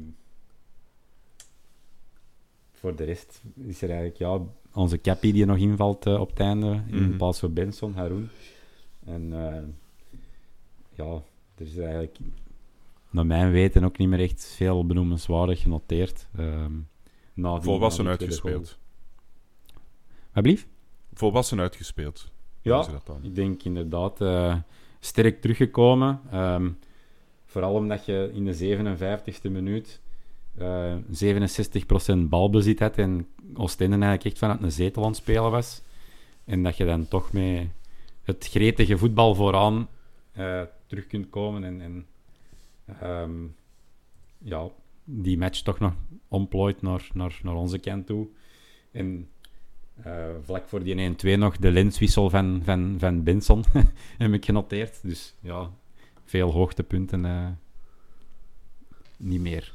[2.73, 4.41] voor de rest is er eigenlijk ja,
[4.75, 7.17] onze Cappy die nog invalt op het einde, in Mhm.
[7.17, 8.29] plaats van Benson, Haroon.
[9.05, 9.29] En
[10.95, 11.23] ja,
[11.55, 12.17] er is eigenlijk
[13.11, 16.29] naar mijn weten ook niet meer echt veel benoemenswaardig genoteerd.
[16.37, 16.73] Ehm
[17.35, 18.79] na die- Volwassen uitgespeeld.
[20.33, 20.67] Wat blieft?
[21.19, 22.31] Volwassen uitgespeeld.
[22.61, 23.25] Ja, dat dan.
[23.25, 24.57] ik denk inderdaad eh,
[25.01, 26.21] sterk teruggekomen.
[26.31, 26.71] Ehm,
[27.45, 30.01] vooral omdat je in de 57e minuut
[30.59, 35.83] eh 67% balbezit had en Oostende eigenlijk echt vanuit een zetel aan het spelen was.
[36.45, 37.67] En dat je dan toch met
[38.23, 39.89] het gretige voetbal vooraan
[40.33, 42.07] eh, terug kunt komen en, en
[43.01, 43.47] ehm,
[44.39, 44.69] ja,
[45.05, 45.93] die match toch nog
[46.29, 48.29] omplooit naar, naar, naar onze kant toe.
[48.91, 49.29] En
[50.03, 53.65] eh, vlak voor die 1-2 nog de lenswissel van, van, van Benson
[54.19, 55.03] heb ik genoteerd.
[55.03, 55.71] Dus ja,
[56.25, 57.25] veel hoogtepunten.
[57.25, 57.49] eh,
[59.17, 59.73] niet meer.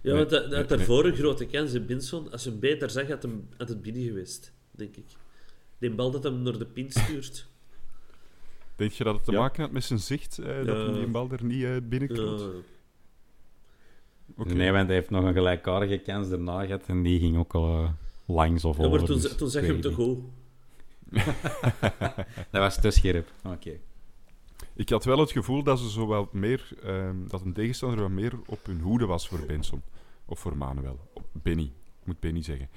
[0.00, 2.30] Ja, want dat, dat daarvoor een grote kans in Binson.
[2.32, 5.04] Als je hem beter zag, had, hem, had het binnen geweest, denk ik.
[5.78, 7.46] Die bal dat hem naar de pin stuurt.
[8.76, 9.38] Denk je dat het te Ja.
[9.38, 10.38] maken had met zijn zicht?
[10.38, 10.92] eh, dat Ja.
[10.92, 11.76] die bal er niet uh?
[12.16, 12.48] Ja.
[14.36, 14.54] Oké.
[14.54, 17.82] Nee, want hij heeft nog een gelijkaardige kans daarna gehad en die ging ook al
[17.82, 17.90] eh,
[18.26, 18.98] langs of Ja, over.
[18.98, 20.18] maar toen, dus toen ik je hem toch goed.
[22.50, 23.32] Dat was te scherp.
[23.44, 23.78] Oké.
[24.74, 28.10] Ik had wel het gevoel dat ze zo wel meer, ehm, dat een tegenstander wat
[28.10, 29.82] meer op hun hoede was voor Benson.
[30.24, 30.98] Of voor Manuel.
[31.12, 31.62] Op Benny,
[32.00, 32.68] ik moet Benny zeggen.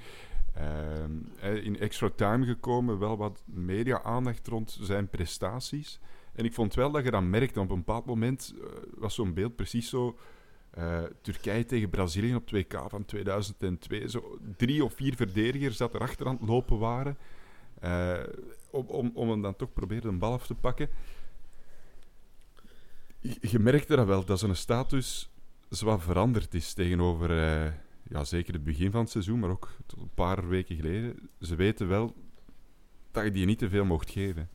[0.54, 6.00] Ehm, in extra time gekomen, wel wat media-aandacht rond zijn prestaties.
[6.32, 7.60] En ik vond wel dat je dat merkte.
[7.60, 10.16] Op een bepaald moment eh, was zo'n beeld precies zo.
[10.70, 14.08] Eh, Turkije tegen Brazilië op 2K van 2002.
[14.08, 17.16] Zo drie of vier verdedigers dat er achter aan het lopen waren.
[17.80, 18.18] eh,
[18.70, 20.88] om, om, om hem dan toch proberen een bal af te pakken.
[23.20, 25.30] Je, je merkte dat wel, dat zijn status
[25.68, 30.00] zwaar veranderd is tegenover eh, ja, zeker het begin van het seizoen, maar ook tot
[30.00, 31.30] een paar weken geleden.
[31.40, 32.14] Ze weten wel
[33.10, 34.48] dat je die niet te veel mocht geven.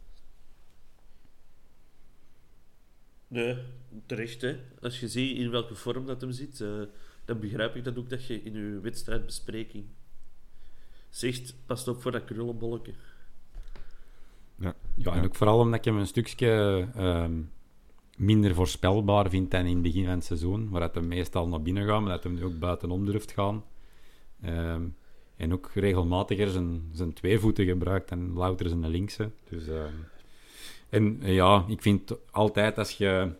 [3.27, 3.57] Nee,
[4.05, 4.57] terecht hè.
[4.81, 6.81] Als je ziet in welke vorm dat hem zit, eh,
[7.25, 9.85] dan begrijp ik dat ook dat je in je wedstrijdbespreking
[11.09, 12.93] zegt, pas op voor dat krullenbolletje.
[14.59, 15.23] Ja, en Ja.
[15.23, 17.41] ook vooral omdat ik hem een stukje ehm,
[18.17, 21.61] minder voorspelbaar vind dan in het begin van het seizoen, waar dat hem meestal naar
[21.61, 23.63] binnen gaat, maar dat hem nu ook buitenom durft gaan.
[24.41, 24.87] Ehm,
[25.35, 29.31] en ook regelmatiger zijn, zijn tweevoeten gebruikt en louter zijn linkse.
[29.49, 29.93] Dus, ehm,
[30.95, 33.35] en eh, ja, ik vind altijd als je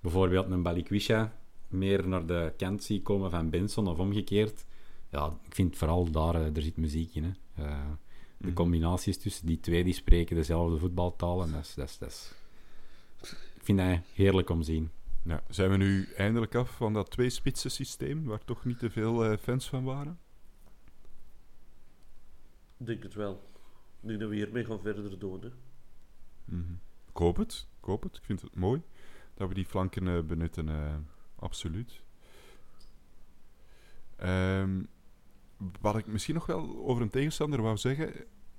[0.00, 1.36] bijvoorbeeld een Balikwisha
[1.68, 4.64] meer naar de kant ziet komen van Benson of omgekeerd,
[5.10, 7.24] ja, ik vind vooral daar, eh, er zit muziek in.
[7.24, 7.64] Hè.
[7.64, 7.90] Eh,
[8.36, 11.42] de combinaties tussen die twee, die spreken dezelfde voetbaltaal.
[11.42, 12.32] En dat is, dat is, dat is...
[13.54, 14.90] Ik vind dat heerlijk om te zien.
[15.24, 19.36] Ja, zijn we nu eindelijk af van dat twee-spitsen systeem, waar toch niet te veel
[19.36, 20.18] fans van waren?
[22.78, 23.32] Ik denk het wel.
[24.00, 25.40] Ik denk dat we hiermee gaan verder doen.
[25.40, 25.48] Hè.
[26.44, 26.72] Mhm.
[27.10, 27.66] Ik hoop het.
[27.80, 28.16] Ik het.
[28.16, 28.82] Ik vind het mooi
[29.34, 30.68] dat we die flanken eh, benutten.
[30.68, 30.94] eh,
[31.36, 32.00] absoluut.
[34.16, 34.82] Ehm,
[35.80, 38.12] wat ik misschien nog wel over een tegenstander wou zeggen.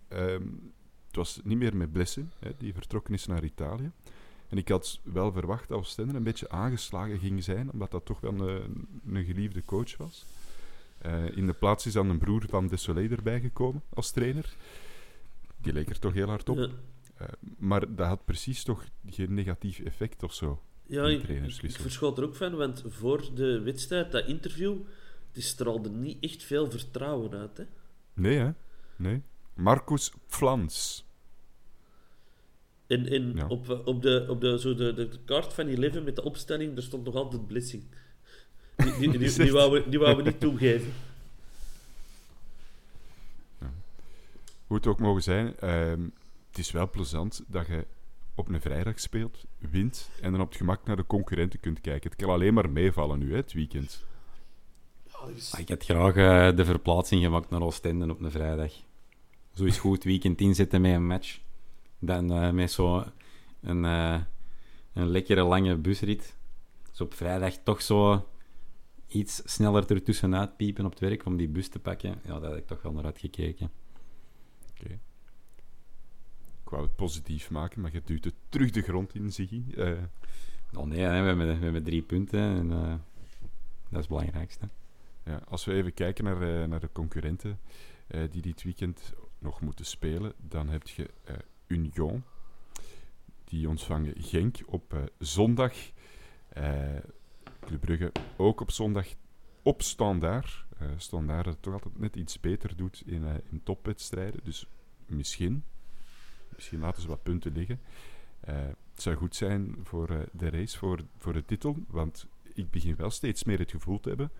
[0.07, 0.47] ehm,
[1.07, 3.91] het was niet meer met Blessen, hè, die vertrokken is naar Italië.
[4.49, 8.19] En ik had wel verwacht dat Oostende een beetje aangeslagen ging zijn, omdat dat toch
[8.19, 10.25] wel een, een geliefde coach was.
[10.97, 14.55] Eh, in de plaats is dan een broer van Desolé erbij gekomen als trainer.
[15.57, 16.57] Die leek er toch heel hard op.
[17.21, 17.27] Ja.
[17.27, 20.61] Eh, maar dat had precies toch geen negatief effect of zo.
[20.85, 21.27] Ja, ik,
[21.61, 24.77] ik verschoot er ook van, want voor de wedstrijd, dat interview,
[25.31, 27.57] die straalde niet echt veel vertrouwen uit.
[27.57, 27.63] Hè?
[28.13, 28.51] Nee, hè?
[28.95, 29.21] Nee.
[29.53, 31.05] Marcus Flans.
[32.87, 33.47] En, en Ja.
[33.47, 36.83] op, op, de, op de, zo de, de kaart van Eleven met de opstelling, er
[36.83, 37.83] stond nog altijd blessing.
[38.75, 40.93] Die, die, die, die, wou we, die wou we niet toegeven.
[44.67, 46.01] Hoe het ook mogen zijn, ehm,
[46.51, 47.85] het is wel plezant dat je
[48.35, 52.09] op een vrijdag speelt, wint en dan op het gemak naar de concurrenten kunt kijken.
[52.09, 54.05] Het kan alleen maar meevallen nu, hè, het weekend.
[55.11, 58.73] Ah, Ik had graag eh, de verplaatsing gemaakt naar Oostende op een vrijdag.
[59.53, 61.39] Zo is goed weekend inzetten met een match.
[61.99, 63.05] Dan eh, met zo
[63.61, 64.21] een, eh,
[64.93, 66.35] een lekkere lange busrit.
[66.89, 68.27] Dus op vrijdag toch zo
[69.07, 72.19] iets sneller ertussenuit piepen op het werk om die bus te pakken.
[72.23, 73.71] Ja, daar had ik toch wel naar uitgekeken.
[74.73, 74.99] Ik
[76.71, 79.63] wou het positief maken, maar je duwt het terug de grond in, Ziggy.
[80.73, 82.99] Oh nee, hè, we, hebben, we hebben drie punten en eh, dat
[83.89, 84.69] is het belangrijkste.
[85.25, 87.59] ja, als we even kijken naar, eh, naar de concurrenten
[88.31, 91.09] die dit weekend nog moeten spelen, dan heb je
[91.67, 92.23] Union.
[93.43, 95.73] Die ontvangen Genk op zondag.
[97.59, 99.07] Club Brugge ook op zondag
[99.61, 100.65] op Standaard.
[100.97, 104.39] Standaard dat het toch altijd net iets beter doet in, eh, in topwedstrijden.
[104.43, 104.67] Dus
[105.05, 105.63] misschien,
[106.61, 107.79] misschien laten ze wat punten liggen.
[108.39, 108.55] Eh,
[108.91, 111.75] het zou goed zijn voor eh, de race, voor, voor de titel.
[111.87, 114.31] Want ik begin wel steeds meer het gevoel te hebben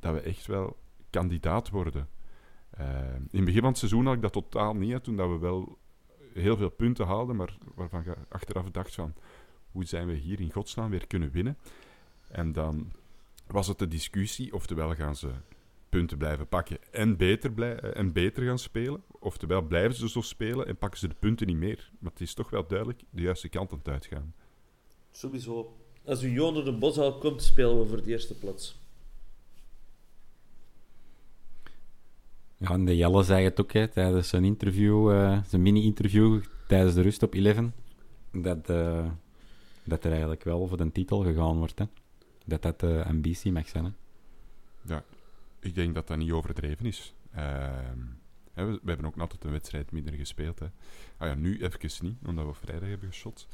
[0.00, 0.76] dat we echt wel
[1.10, 2.08] kandidaat worden.
[2.70, 5.04] Eh, in het begin van het seizoen had ik dat totaal niet.
[5.04, 5.78] Toen dat we wel
[6.32, 9.14] heel veel punten haalden, maar waarvan je achteraf dacht van...
[9.70, 11.58] Hoe zijn we hier in godsnaam weer kunnen winnen?
[12.28, 12.92] En dan
[13.46, 15.30] was het de discussie, oftewel gaan ze
[15.94, 20.20] punten blijven pakken en beter, blij- eh, en beter gaan spelen, oftewel blijven ze zo
[20.20, 21.90] spelen en pakken ze de punten niet meer.
[21.98, 24.34] Maar het is toch wel duidelijk de juiste kant aan het uitgaan.
[25.10, 25.76] Sowieso.
[26.04, 28.78] Als Union naar de Boshal komt, spelen we voor de eerste plaats.
[32.56, 36.94] Ja, en de Jelle zei het ook hè, tijdens zijn interview, eh, zijn mini-interview tijdens
[36.94, 37.70] de rust op 11,
[38.32, 39.10] dat, eh,
[39.84, 41.78] dat er eigenlijk wel voor de titel gegaan wordt.
[41.78, 41.84] Hè.
[42.46, 43.84] Dat dat de ambitie mag zijn.
[43.84, 43.90] Hè.
[44.94, 45.04] Ja,
[45.64, 47.14] ik denk dat dat niet overdreven is.
[47.32, 47.98] Ehm,
[48.54, 50.58] we, we hebben ook altijd een wedstrijd minder gespeeld.
[50.58, 50.66] Hè.
[51.16, 53.48] Ah ja, nu even niet, omdat we vrijdag hebben geschot.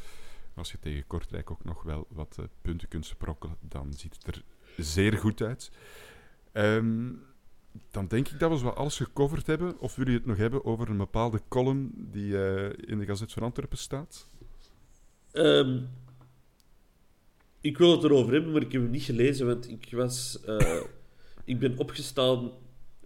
[0.54, 4.36] Als je tegen Kortrijk ook nog wel wat eh, punten kunt sprokkelen, dan ziet het
[4.36, 4.44] er
[4.76, 5.70] zeer goed uit.
[6.52, 7.12] Ehm,
[7.90, 9.78] dan denk ik dat we wat alles gecoverd hebben.
[9.78, 13.42] Of jullie het nog hebben over een bepaalde column die eh, in de Gazet van
[13.42, 14.30] Antwerpen staat?
[15.32, 15.80] Ehm,
[17.60, 20.40] ik wil het erover hebben, maar ik heb hem niet gelezen, want ik was...
[20.44, 20.80] eh,
[21.44, 22.50] ik ben opgestaan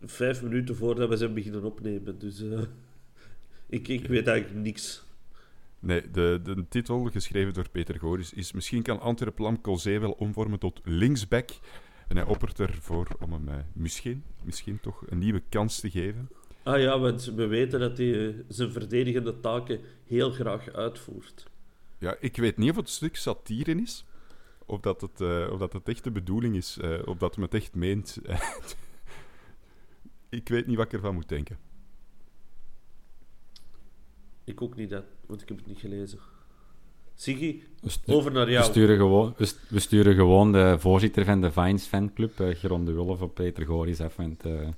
[0.01, 2.43] vijf minuten voordat we zijn beginnen opnemen, dus...
[2.43, 2.63] eh,
[3.79, 5.03] ik, ik weet eigenlijk niks.
[5.79, 10.11] Nee, de, de titel, geschreven door Peter Goris, is Misschien kan Antwerp Lam Colzee wel
[10.11, 11.51] omvormen tot linksback.
[12.09, 16.29] En hij oppert ervoor om hem eh, misschien, misschien toch een nieuwe kans te geven.
[16.63, 21.47] Ah ja, want we weten dat hij eh, zijn verdedigende taken heel graag uitvoert.
[21.99, 24.05] Ja, ik weet niet of het een stuk satire is,
[24.67, 27.45] of dat het, eh, of dat het echt de bedoeling is, eh, of dat hem
[27.45, 28.19] het echt meent.
[30.29, 31.59] ik weet niet wat ik ervan moet denken.
[34.45, 36.19] Ik ook niet, dat, want ik heb het niet gelezen.
[37.15, 38.65] Siggy, We, stu- over naar we jou.
[38.65, 42.85] sturen gewoon, we, st- we sturen gewoon de voorzitter van de Vines fanclub, uh, Geron
[42.85, 44.17] de Wulf, op Peter Goris af.
[44.17, 44.69] Want, eh,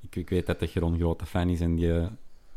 [0.00, 2.06] ik, ik weet dat de Geron grote fan is en die eh,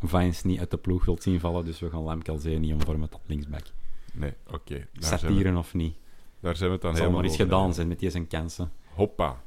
[0.03, 1.65] Vines niet uit de ploeg wilt zien vallen.
[1.65, 3.65] Dus we gaan Lamkelzee niet omvormen tot linksback.
[4.13, 4.87] Nee, oké.
[4.93, 5.95] we- Satire of niet.
[6.39, 8.09] Daar zijn we het dan Het zal helemaal maar eens over gedaan zijn met die
[8.09, 8.71] zijn kansen.
[8.93, 9.41] Hoppa.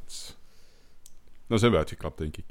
[1.47, 2.45] Dan zijn we uitgeklapt, denk ik.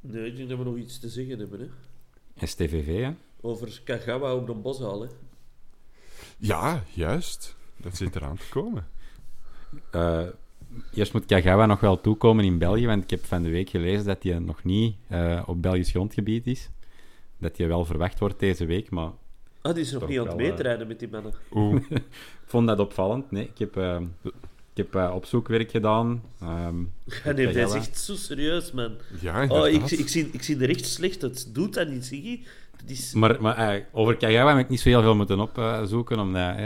[0.00, 2.46] Nee, ik denk dat we nog iets te zeggen hebben, hè.
[2.46, 3.10] STVV, hè?
[3.40, 5.08] Over Kagawa op de Boshal, hè.
[6.38, 7.56] Ja, juist.
[7.76, 8.86] Dat zit eraan te komen.
[9.90, 10.26] Eh,
[10.94, 14.06] eerst moet Kagawa nog wel toekomen in België, want ik heb van de week gelezen
[14.06, 16.70] dat hij nog niet eh, op Belgisch grondgebied is.
[17.38, 19.10] Dat hij wel verwacht wordt deze week, maar
[19.68, 21.32] Ah, die is nog niet aan het eh, meetrijden met die mannen.
[21.52, 21.82] Oeh.
[21.90, 22.02] ik
[22.46, 23.30] vond dat opvallend.
[23.30, 24.32] Nee, ik heb, eh, ik
[24.74, 26.22] heb eh, opzoekwerk gedaan.
[26.40, 26.80] Ehm,
[27.24, 28.96] Ja, nee, is echt zo serieus, man.
[29.20, 31.54] Ja, Oh, ik, ik, zie, ik zie er echt slecht uit.
[31.54, 32.42] Doet dat niet, Siggy?
[32.76, 33.12] Dat is...
[33.12, 36.58] maar maar eh, over Kagawa heb ik niet zo heel veel moeten opzoeken, omdat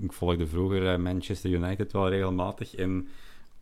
[0.00, 2.74] ik volgde vroeger Manchester United wel regelmatig.
[2.74, 3.08] En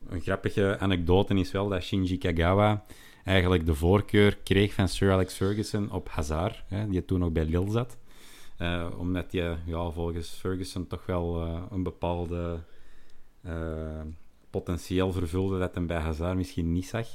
[0.08, 2.84] een grappige anekdote is wel dat Shinji Kagawa
[3.24, 7.44] eigenlijk de voorkeur kreeg van Sir Alex Ferguson op Hazard, hè, die toen nog bij
[7.44, 7.96] Lille zat.
[8.56, 12.58] Eh, omdat hij ja, volgens Ferguson toch wel eh, een bepaalde
[13.42, 14.00] eh,
[14.50, 17.08] potentieel vervulde dat hem bij Hazard misschien niet zag.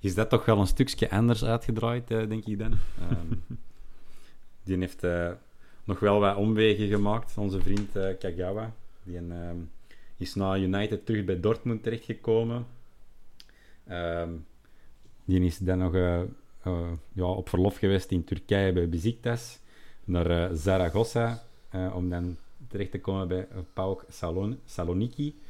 [0.00, 2.72] Is dat toch wel een stukje anders uitgedraaid, denk ik dan.
[3.00, 3.58] Ehm,
[4.62, 5.06] die heeft
[5.84, 8.74] nog wel wat omwegen gemaakt, onze vriend Kagawa.
[9.02, 9.56] Die ehm,
[10.16, 12.66] is na United terug bij Dortmund terechtgekomen.
[13.86, 14.30] Ehm
[15.24, 15.94] die is dan nog
[17.12, 19.58] ja, op verlof geweest in Turkije bij Besiktas.
[20.06, 21.42] Naar eh, Zaragoza.
[21.70, 22.36] eh, om dan
[22.68, 25.40] terecht te komen bij PAOK Salon Saloniki.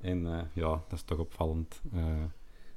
[0.00, 1.80] En eh, ja, dat is toch opvallend.
[1.92, 2.22] Eh,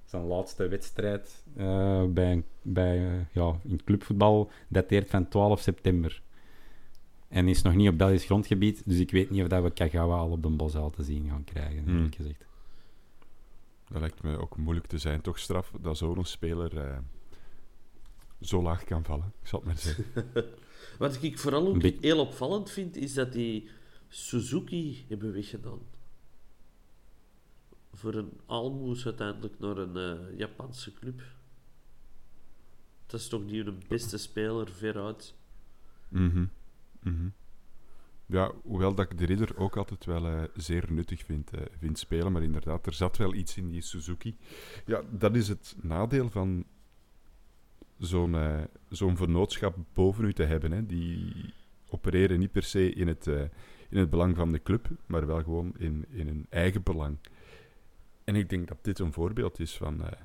[0.06, 6.22] zijn laatste wedstrijd eh, bij, bij, ja, in clubvoetbal dateert van 12 september.
[7.28, 10.18] En is nog niet op Belgisch grondgebied, dus ik weet niet of dat we Kagawa
[10.18, 11.96] al op de Bosuil te zien gaan krijgen, Hmm.
[11.96, 12.46] eerlijk gezegd.
[13.88, 15.22] Dat lijkt me ook moeilijk te zijn.
[15.22, 16.98] Toch straf dat zo'n speler eh,
[18.42, 19.34] zo laag kan vallen.
[19.42, 20.06] Ik zal het maar zeggen.
[20.98, 23.70] Wat ik vooral ook heel opvallend vind, is dat die
[24.08, 25.80] Suzuki hebben weggedaan.
[27.94, 31.22] Voor een aalmoes uiteindelijk naar een eh, Japanse club.
[33.06, 35.36] Dat is toch niet hun beste speler veruit.
[36.08, 36.46] Mhm.
[37.04, 37.30] Mhm.
[38.26, 42.00] Ja, hoewel dat ik de ridder ook altijd wel eh, zeer nuttig vind, eh, vind
[42.00, 42.32] spelen.
[42.32, 44.38] Maar inderdaad, er zat wel iets in die Suzuki.
[44.86, 46.66] Ja, dat is het nadeel van
[48.00, 50.72] zo'n eh, zo'n vernootschap boven u te hebben.
[50.72, 50.86] Hè.
[50.86, 51.34] Die
[51.90, 53.42] opereren niet per se in het, eh,
[53.90, 57.18] in het belang van de club, maar wel gewoon in, in hun eigen belang.
[58.24, 60.20] En ik denk dat dit een voorbeeld is van, eh,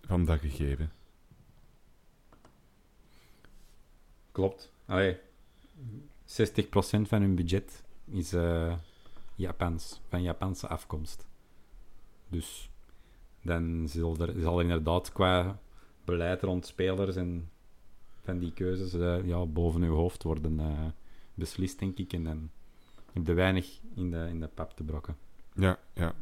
[0.00, 0.92] van dat gegeven.
[4.32, 4.72] Klopt.
[4.86, 5.16] Allee,
[6.24, 8.34] 60% van hun budget is
[9.34, 11.26] Japans, van Japanse afkomst.
[12.28, 12.70] Dus
[13.42, 15.58] dan zal er, zal er inderdaad qua
[16.10, 17.50] beleid rond spelers en
[18.22, 20.86] van die keuzes eh, ja, boven uw hoofd worden eh,
[21.34, 22.12] beslist, denk ik.
[22.12, 22.50] En dan
[23.12, 25.16] heb je weinig in de, in de pap te brokken.
[25.54, 26.14] Ja, ja.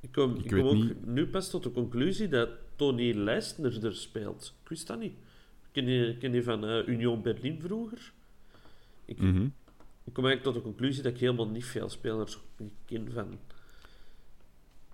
[0.00, 3.94] Ik kom, Ik kom ook niet- nu pas tot de conclusie dat Tony Leistner er
[3.96, 4.54] speelt.
[4.62, 5.14] Ik wist dat niet.
[5.72, 8.12] Ken je, ken je van eh, Union Berlin vroeger?
[9.04, 9.44] Ik, Mhm.
[10.04, 12.38] ik kom eigenlijk tot de conclusie dat ik helemaal niet veel spelers
[12.84, 13.38] ken van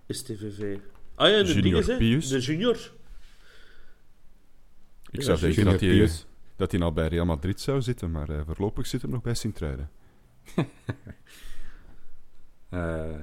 [0.07, 0.77] STVV.
[1.15, 1.97] Ah ja, de Junior dingen.
[1.97, 2.27] Pius.
[2.27, 2.91] De junior.
[5.17, 8.29] Ik zou denken Junior dat hij, dat hij al bij Real Madrid zou zitten, maar
[8.29, 9.89] eh, voorlopig zit hem nog bij Sint-Truiden.
[12.69, 13.19] Eh,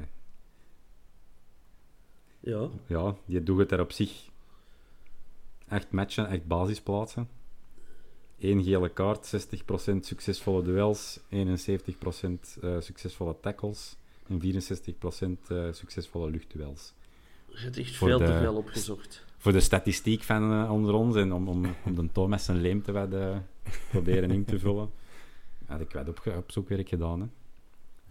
[2.40, 2.68] Ja.
[2.86, 4.28] ja, die doet het er op zich.
[5.68, 7.28] Echt matchen, echt basisplaatsen.
[8.38, 16.94] Eén gele kaart, 60% succesvolle duels, 71% eh, succesvolle tackles en 64% eh, succesvolle luchtduels.
[17.48, 19.24] Je hebt echt Voor veel te veel opgezocht.
[19.44, 22.92] Voor de statistiek van eh, onder ons en om, om, om de Thomas zijn leemte
[22.92, 23.36] wat eh,
[23.90, 24.90] proberen in te vullen,
[25.66, 27.20] had ik wat op, op zoekwerk gedaan.
[27.20, 27.26] Hè.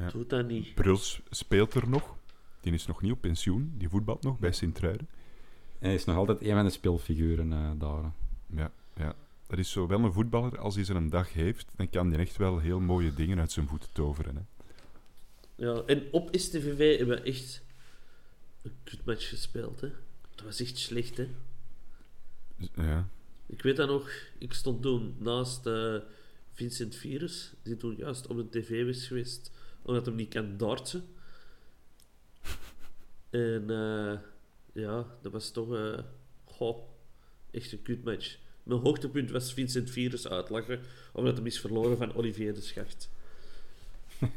[0.04, 0.12] Ja.
[0.12, 0.74] Doe dat niet.
[0.74, 2.16] Bruls speelt er nog.
[2.62, 3.74] Die is nog niet op pensioen.
[3.78, 5.08] Die voetbalt nog bij Sint-Truiden.
[5.80, 8.12] En hij is nog altijd een van de speelfiguren eh, daar.
[8.48, 9.16] Ja, ja.
[9.48, 10.60] Dat is zo wel een voetballer.
[10.60, 13.68] Als hij zijn dag heeft, dan kan hij echt wel heel mooie dingen uit zijn
[13.68, 14.36] voeten toveren.
[14.36, 14.42] Hè.
[15.56, 17.64] Ja, en op STVV hebben we echt
[18.62, 19.82] een kutmatch gespeeld.
[19.82, 19.90] Hè.
[20.36, 21.28] Dat was echt slecht, hè.
[22.76, 23.08] Ja.
[23.46, 25.96] Ik weet dat nog, ik stond toen naast eh,
[26.54, 31.04] Vincent Virus, die toen juist op de tv was geweest, omdat hij niet kan dartsen.
[33.30, 34.20] En eh,
[34.74, 36.00] ja, dat was toch eh,
[36.44, 36.78] goh,
[37.52, 38.38] echt een kutmatch.
[38.64, 40.80] Mijn hoogtepunt was Vincent Virus uitlachen,
[41.12, 43.10] omdat hij is verloren van Olivier de Schacht.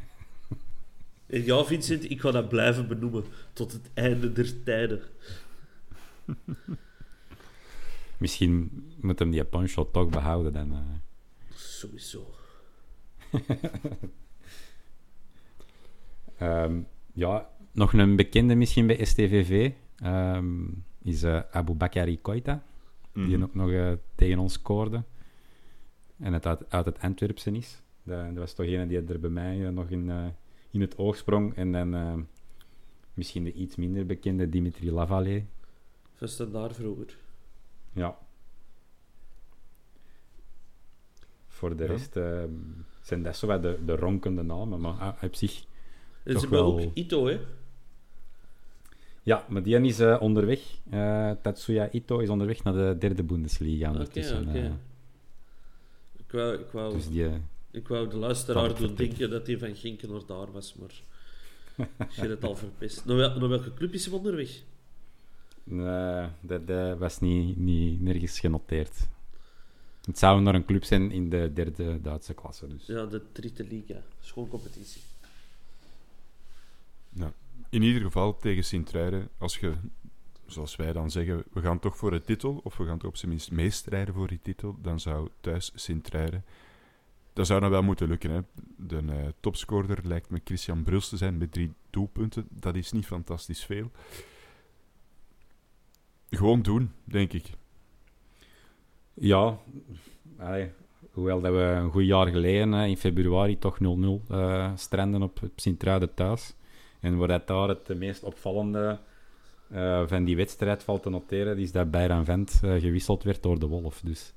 [1.27, 5.03] en ja, Vincent, ik ga dat blijven benoemen tot het einde der tijden.
[8.19, 10.73] Misschien moet hem die punch-shot toch behouden dan.
[10.73, 10.79] eh.
[11.55, 12.25] Sowieso.
[16.39, 16.81] Ehm,
[17.13, 20.65] ja, nog een bekende misschien bij STVV ehm,
[21.03, 22.63] is eh Abu Bakari Koita,
[23.13, 23.43] die Mhm.
[23.43, 25.03] ook nog eh, tegen ons scoorde.
[26.19, 27.83] En het uit, uit het Antwerpsen is.
[28.03, 30.27] Dat, dat was toch een die er bij mij nog in, eh,
[30.71, 31.55] in het oog sprong.
[31.55, 32.21] En dan ehm,
[33.15, 35.47] misschien de iets minder bekende Dimitri Lavallee.
[36.19, 37.17] Was dat daar vroeger?
[37.93, 38.19] Ja.
[41.49, 41.91] Voor de Ja.
[41.91, 42.51] rest ehm,
[43.03, 45.51] zijn dat zo wat de, de ronkende namen, maar ah, op zich...
[45.53, 45.67] Ze
[46.33, 47.41] hebben wel- ook Ito, hè?
[49.23, 50.61] Ja, maar die is eh, onderweg.
[50.91, 54.59] Eh, Tatsuya Ito is onderweg naar de derde Bundesliga Oké, oké.
[54.59, 54.71] eh.
[56.17, 57.29] Ik wou, ik, wou, dus die...
[57.71, 61.03] ik wou de luisteraar doen denken dat hij van Ginken naar daar was, maar
[62.15, 63.05] je hebt het al verpest.
[63.05, 64.63] Naar, wel, naar welke club is hij onderweg?
[65.69, 69.09] Nee, dat, dat was niet, niet nergens genoteerd.
[70.05, 72.69] Het zou naar een club zijn in de derde Duitse klasse.
[72.69, 72.87] Dus.
[72.87, 74.03] Ja, de Dritte Liga.
[74.21, 75.03] Schoolcompetitie.
[77.71, 79.73] In ieder geval tegen Sint-Truiden, als je,
[80.47, 83.17] zoals wij dan zeggen, we gaan toch voor de titel, of we gaan toch op
[83.17, 86.45] zijn minst meestrijden voor die titel, dan zou thuis Sint-Truiden
[87.33, 88.31] Dat zou nou wel moeten lukken.
[88.31, 88.41] Hè.
[88.77, 92.47] De uh, topscorer lijkt me Christian Bruls te zijn met drie doelpunten.
[92.51, 93.91] Dat is niet fantastisch veel.
[96.31, 97.45] Gewoon doen, denk ik.
[99.15, 99.59] Ja,
[100.39, 100.71] allee,
[101.11, 103.83] hoewel dat we een goed jaar geleden in februari toch 0-0
[104.31, 106.55] uh, stranden op Sint-Truiden thuis.
[107.01, 108.99] En waar dat daar het meest opvallende
[109.73, 113.59] uh, van die wedstrijd valt te noteren, is dat Bayern Vent uh, gewisseld werd door
[113.59, 114.01] de Wolf.
[114.05, 114.35] Dus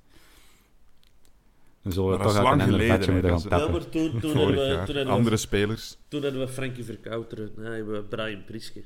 [1.81, 3.81] dan zullen we toch uit een ander vatje moeten gaan tappen.
[3.81, 5.97] Ja, toen, toen we, toen Andere spelers.
[6.07, 8.83] Toen hadden we Frankie Verkouteren, hebben we Brian Priske.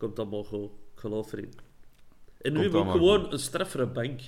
[0.00, 1.52] Komt allemaal goed, ik geloof erin.
[2.40, 3.32] En nu hebben we ook gewoon goed.
[3.32, 4.20] een straffere bank.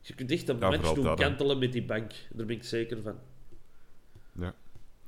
[0.00, 2.12] Je kunt echt een ja, match doen kantelen met die bank.
[2.32, 3.18] Daar ben ik zeker van.
[4.32, 4.54] Ja.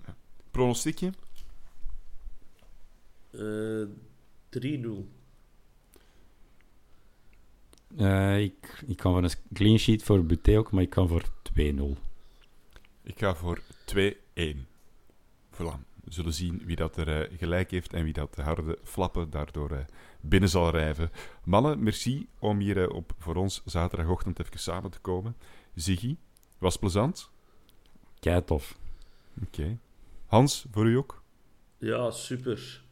[0.07, 0.17] ja.
[0.51, 1.11] Pronostiekje?
[3.31, 3.89] Uh, eh,
[4.51, 4.89] 3-0.
[7.97, 11.25] Uh, ik, ik kan voor een clean sheet voor Buté ook, maar ik kan voor
[11.59, 11.61] 2-0.
[13.03, 13.63] Ik ga voor
[13.95, 14.03] 2-1.
[15.51, 15.96] Voilà.
[16.09, 19.71] Zullen zien wie dat er uh, gelijk heeft en wie dat de harde flappen daardoor
[19.71, 19.79] uh,
[20.21, 21.11] binnen zal rijven.
[21.45, 25.37] Mannen, merci om hier op voor ons zaterdagochtend even samen te komen.
[25.75, 26.17] Ziggy,
[26.59, 27.31] was plezant?
[28.21, 28.79] Kei tof.
[29.43, 29.61] Oké.
[29.61, 29.79] Okay.
[30.27, 31.23] Hans, voor u ook?
[31.79, 32.83] Ja, super.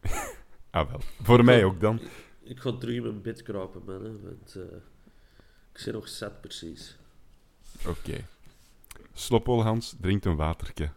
[0.70, 2.00] ah wel, voor mij ook dan.
[2.42, 4.04] Ik ga terug in mijn bed kruipen, man.
[4.04, 4.62] Hè, want uh,
[5.72, 6.96] ik zit nog zat, precies.
[7.78, 7.88] Oké.
[7.88, 8.24] Okay.
[9.12, 10.90] Sloppel, Hans, drinkt een watertje.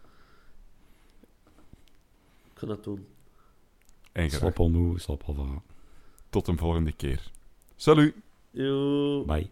[2.62, 3.08] Ik ga dat doen.
[4.12, 5.62] En sloppel moe, sloppel van.
[6.30, 7.32] Tot een volgende keer.
[7.76, 8.16] Salut.
[8.52, 9.24] Yo.
[9.26, 9.50] Bye.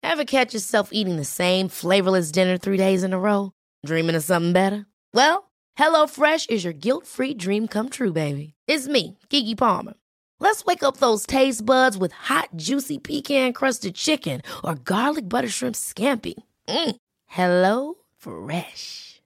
[0.00, 3.50] Ever catch yourself eating the same flavorless dinner three days in a row?
[3.86, 4.86] Dreaming of something better?
[5.12, 8.54] Well, HelloFresh is your guilt-free dream come true, baby.
[8.66, 9.94] It's me, Kiki Palmer.
[10.38, 15.74] Let's wake up those taste buds with hot, juicy pecan-crusted chicken or garlic butter shrimp
[15.74, 16.34] scampi.
[16.68, 16.96] Mm.
[17.26, 19.17] Hello Fresh.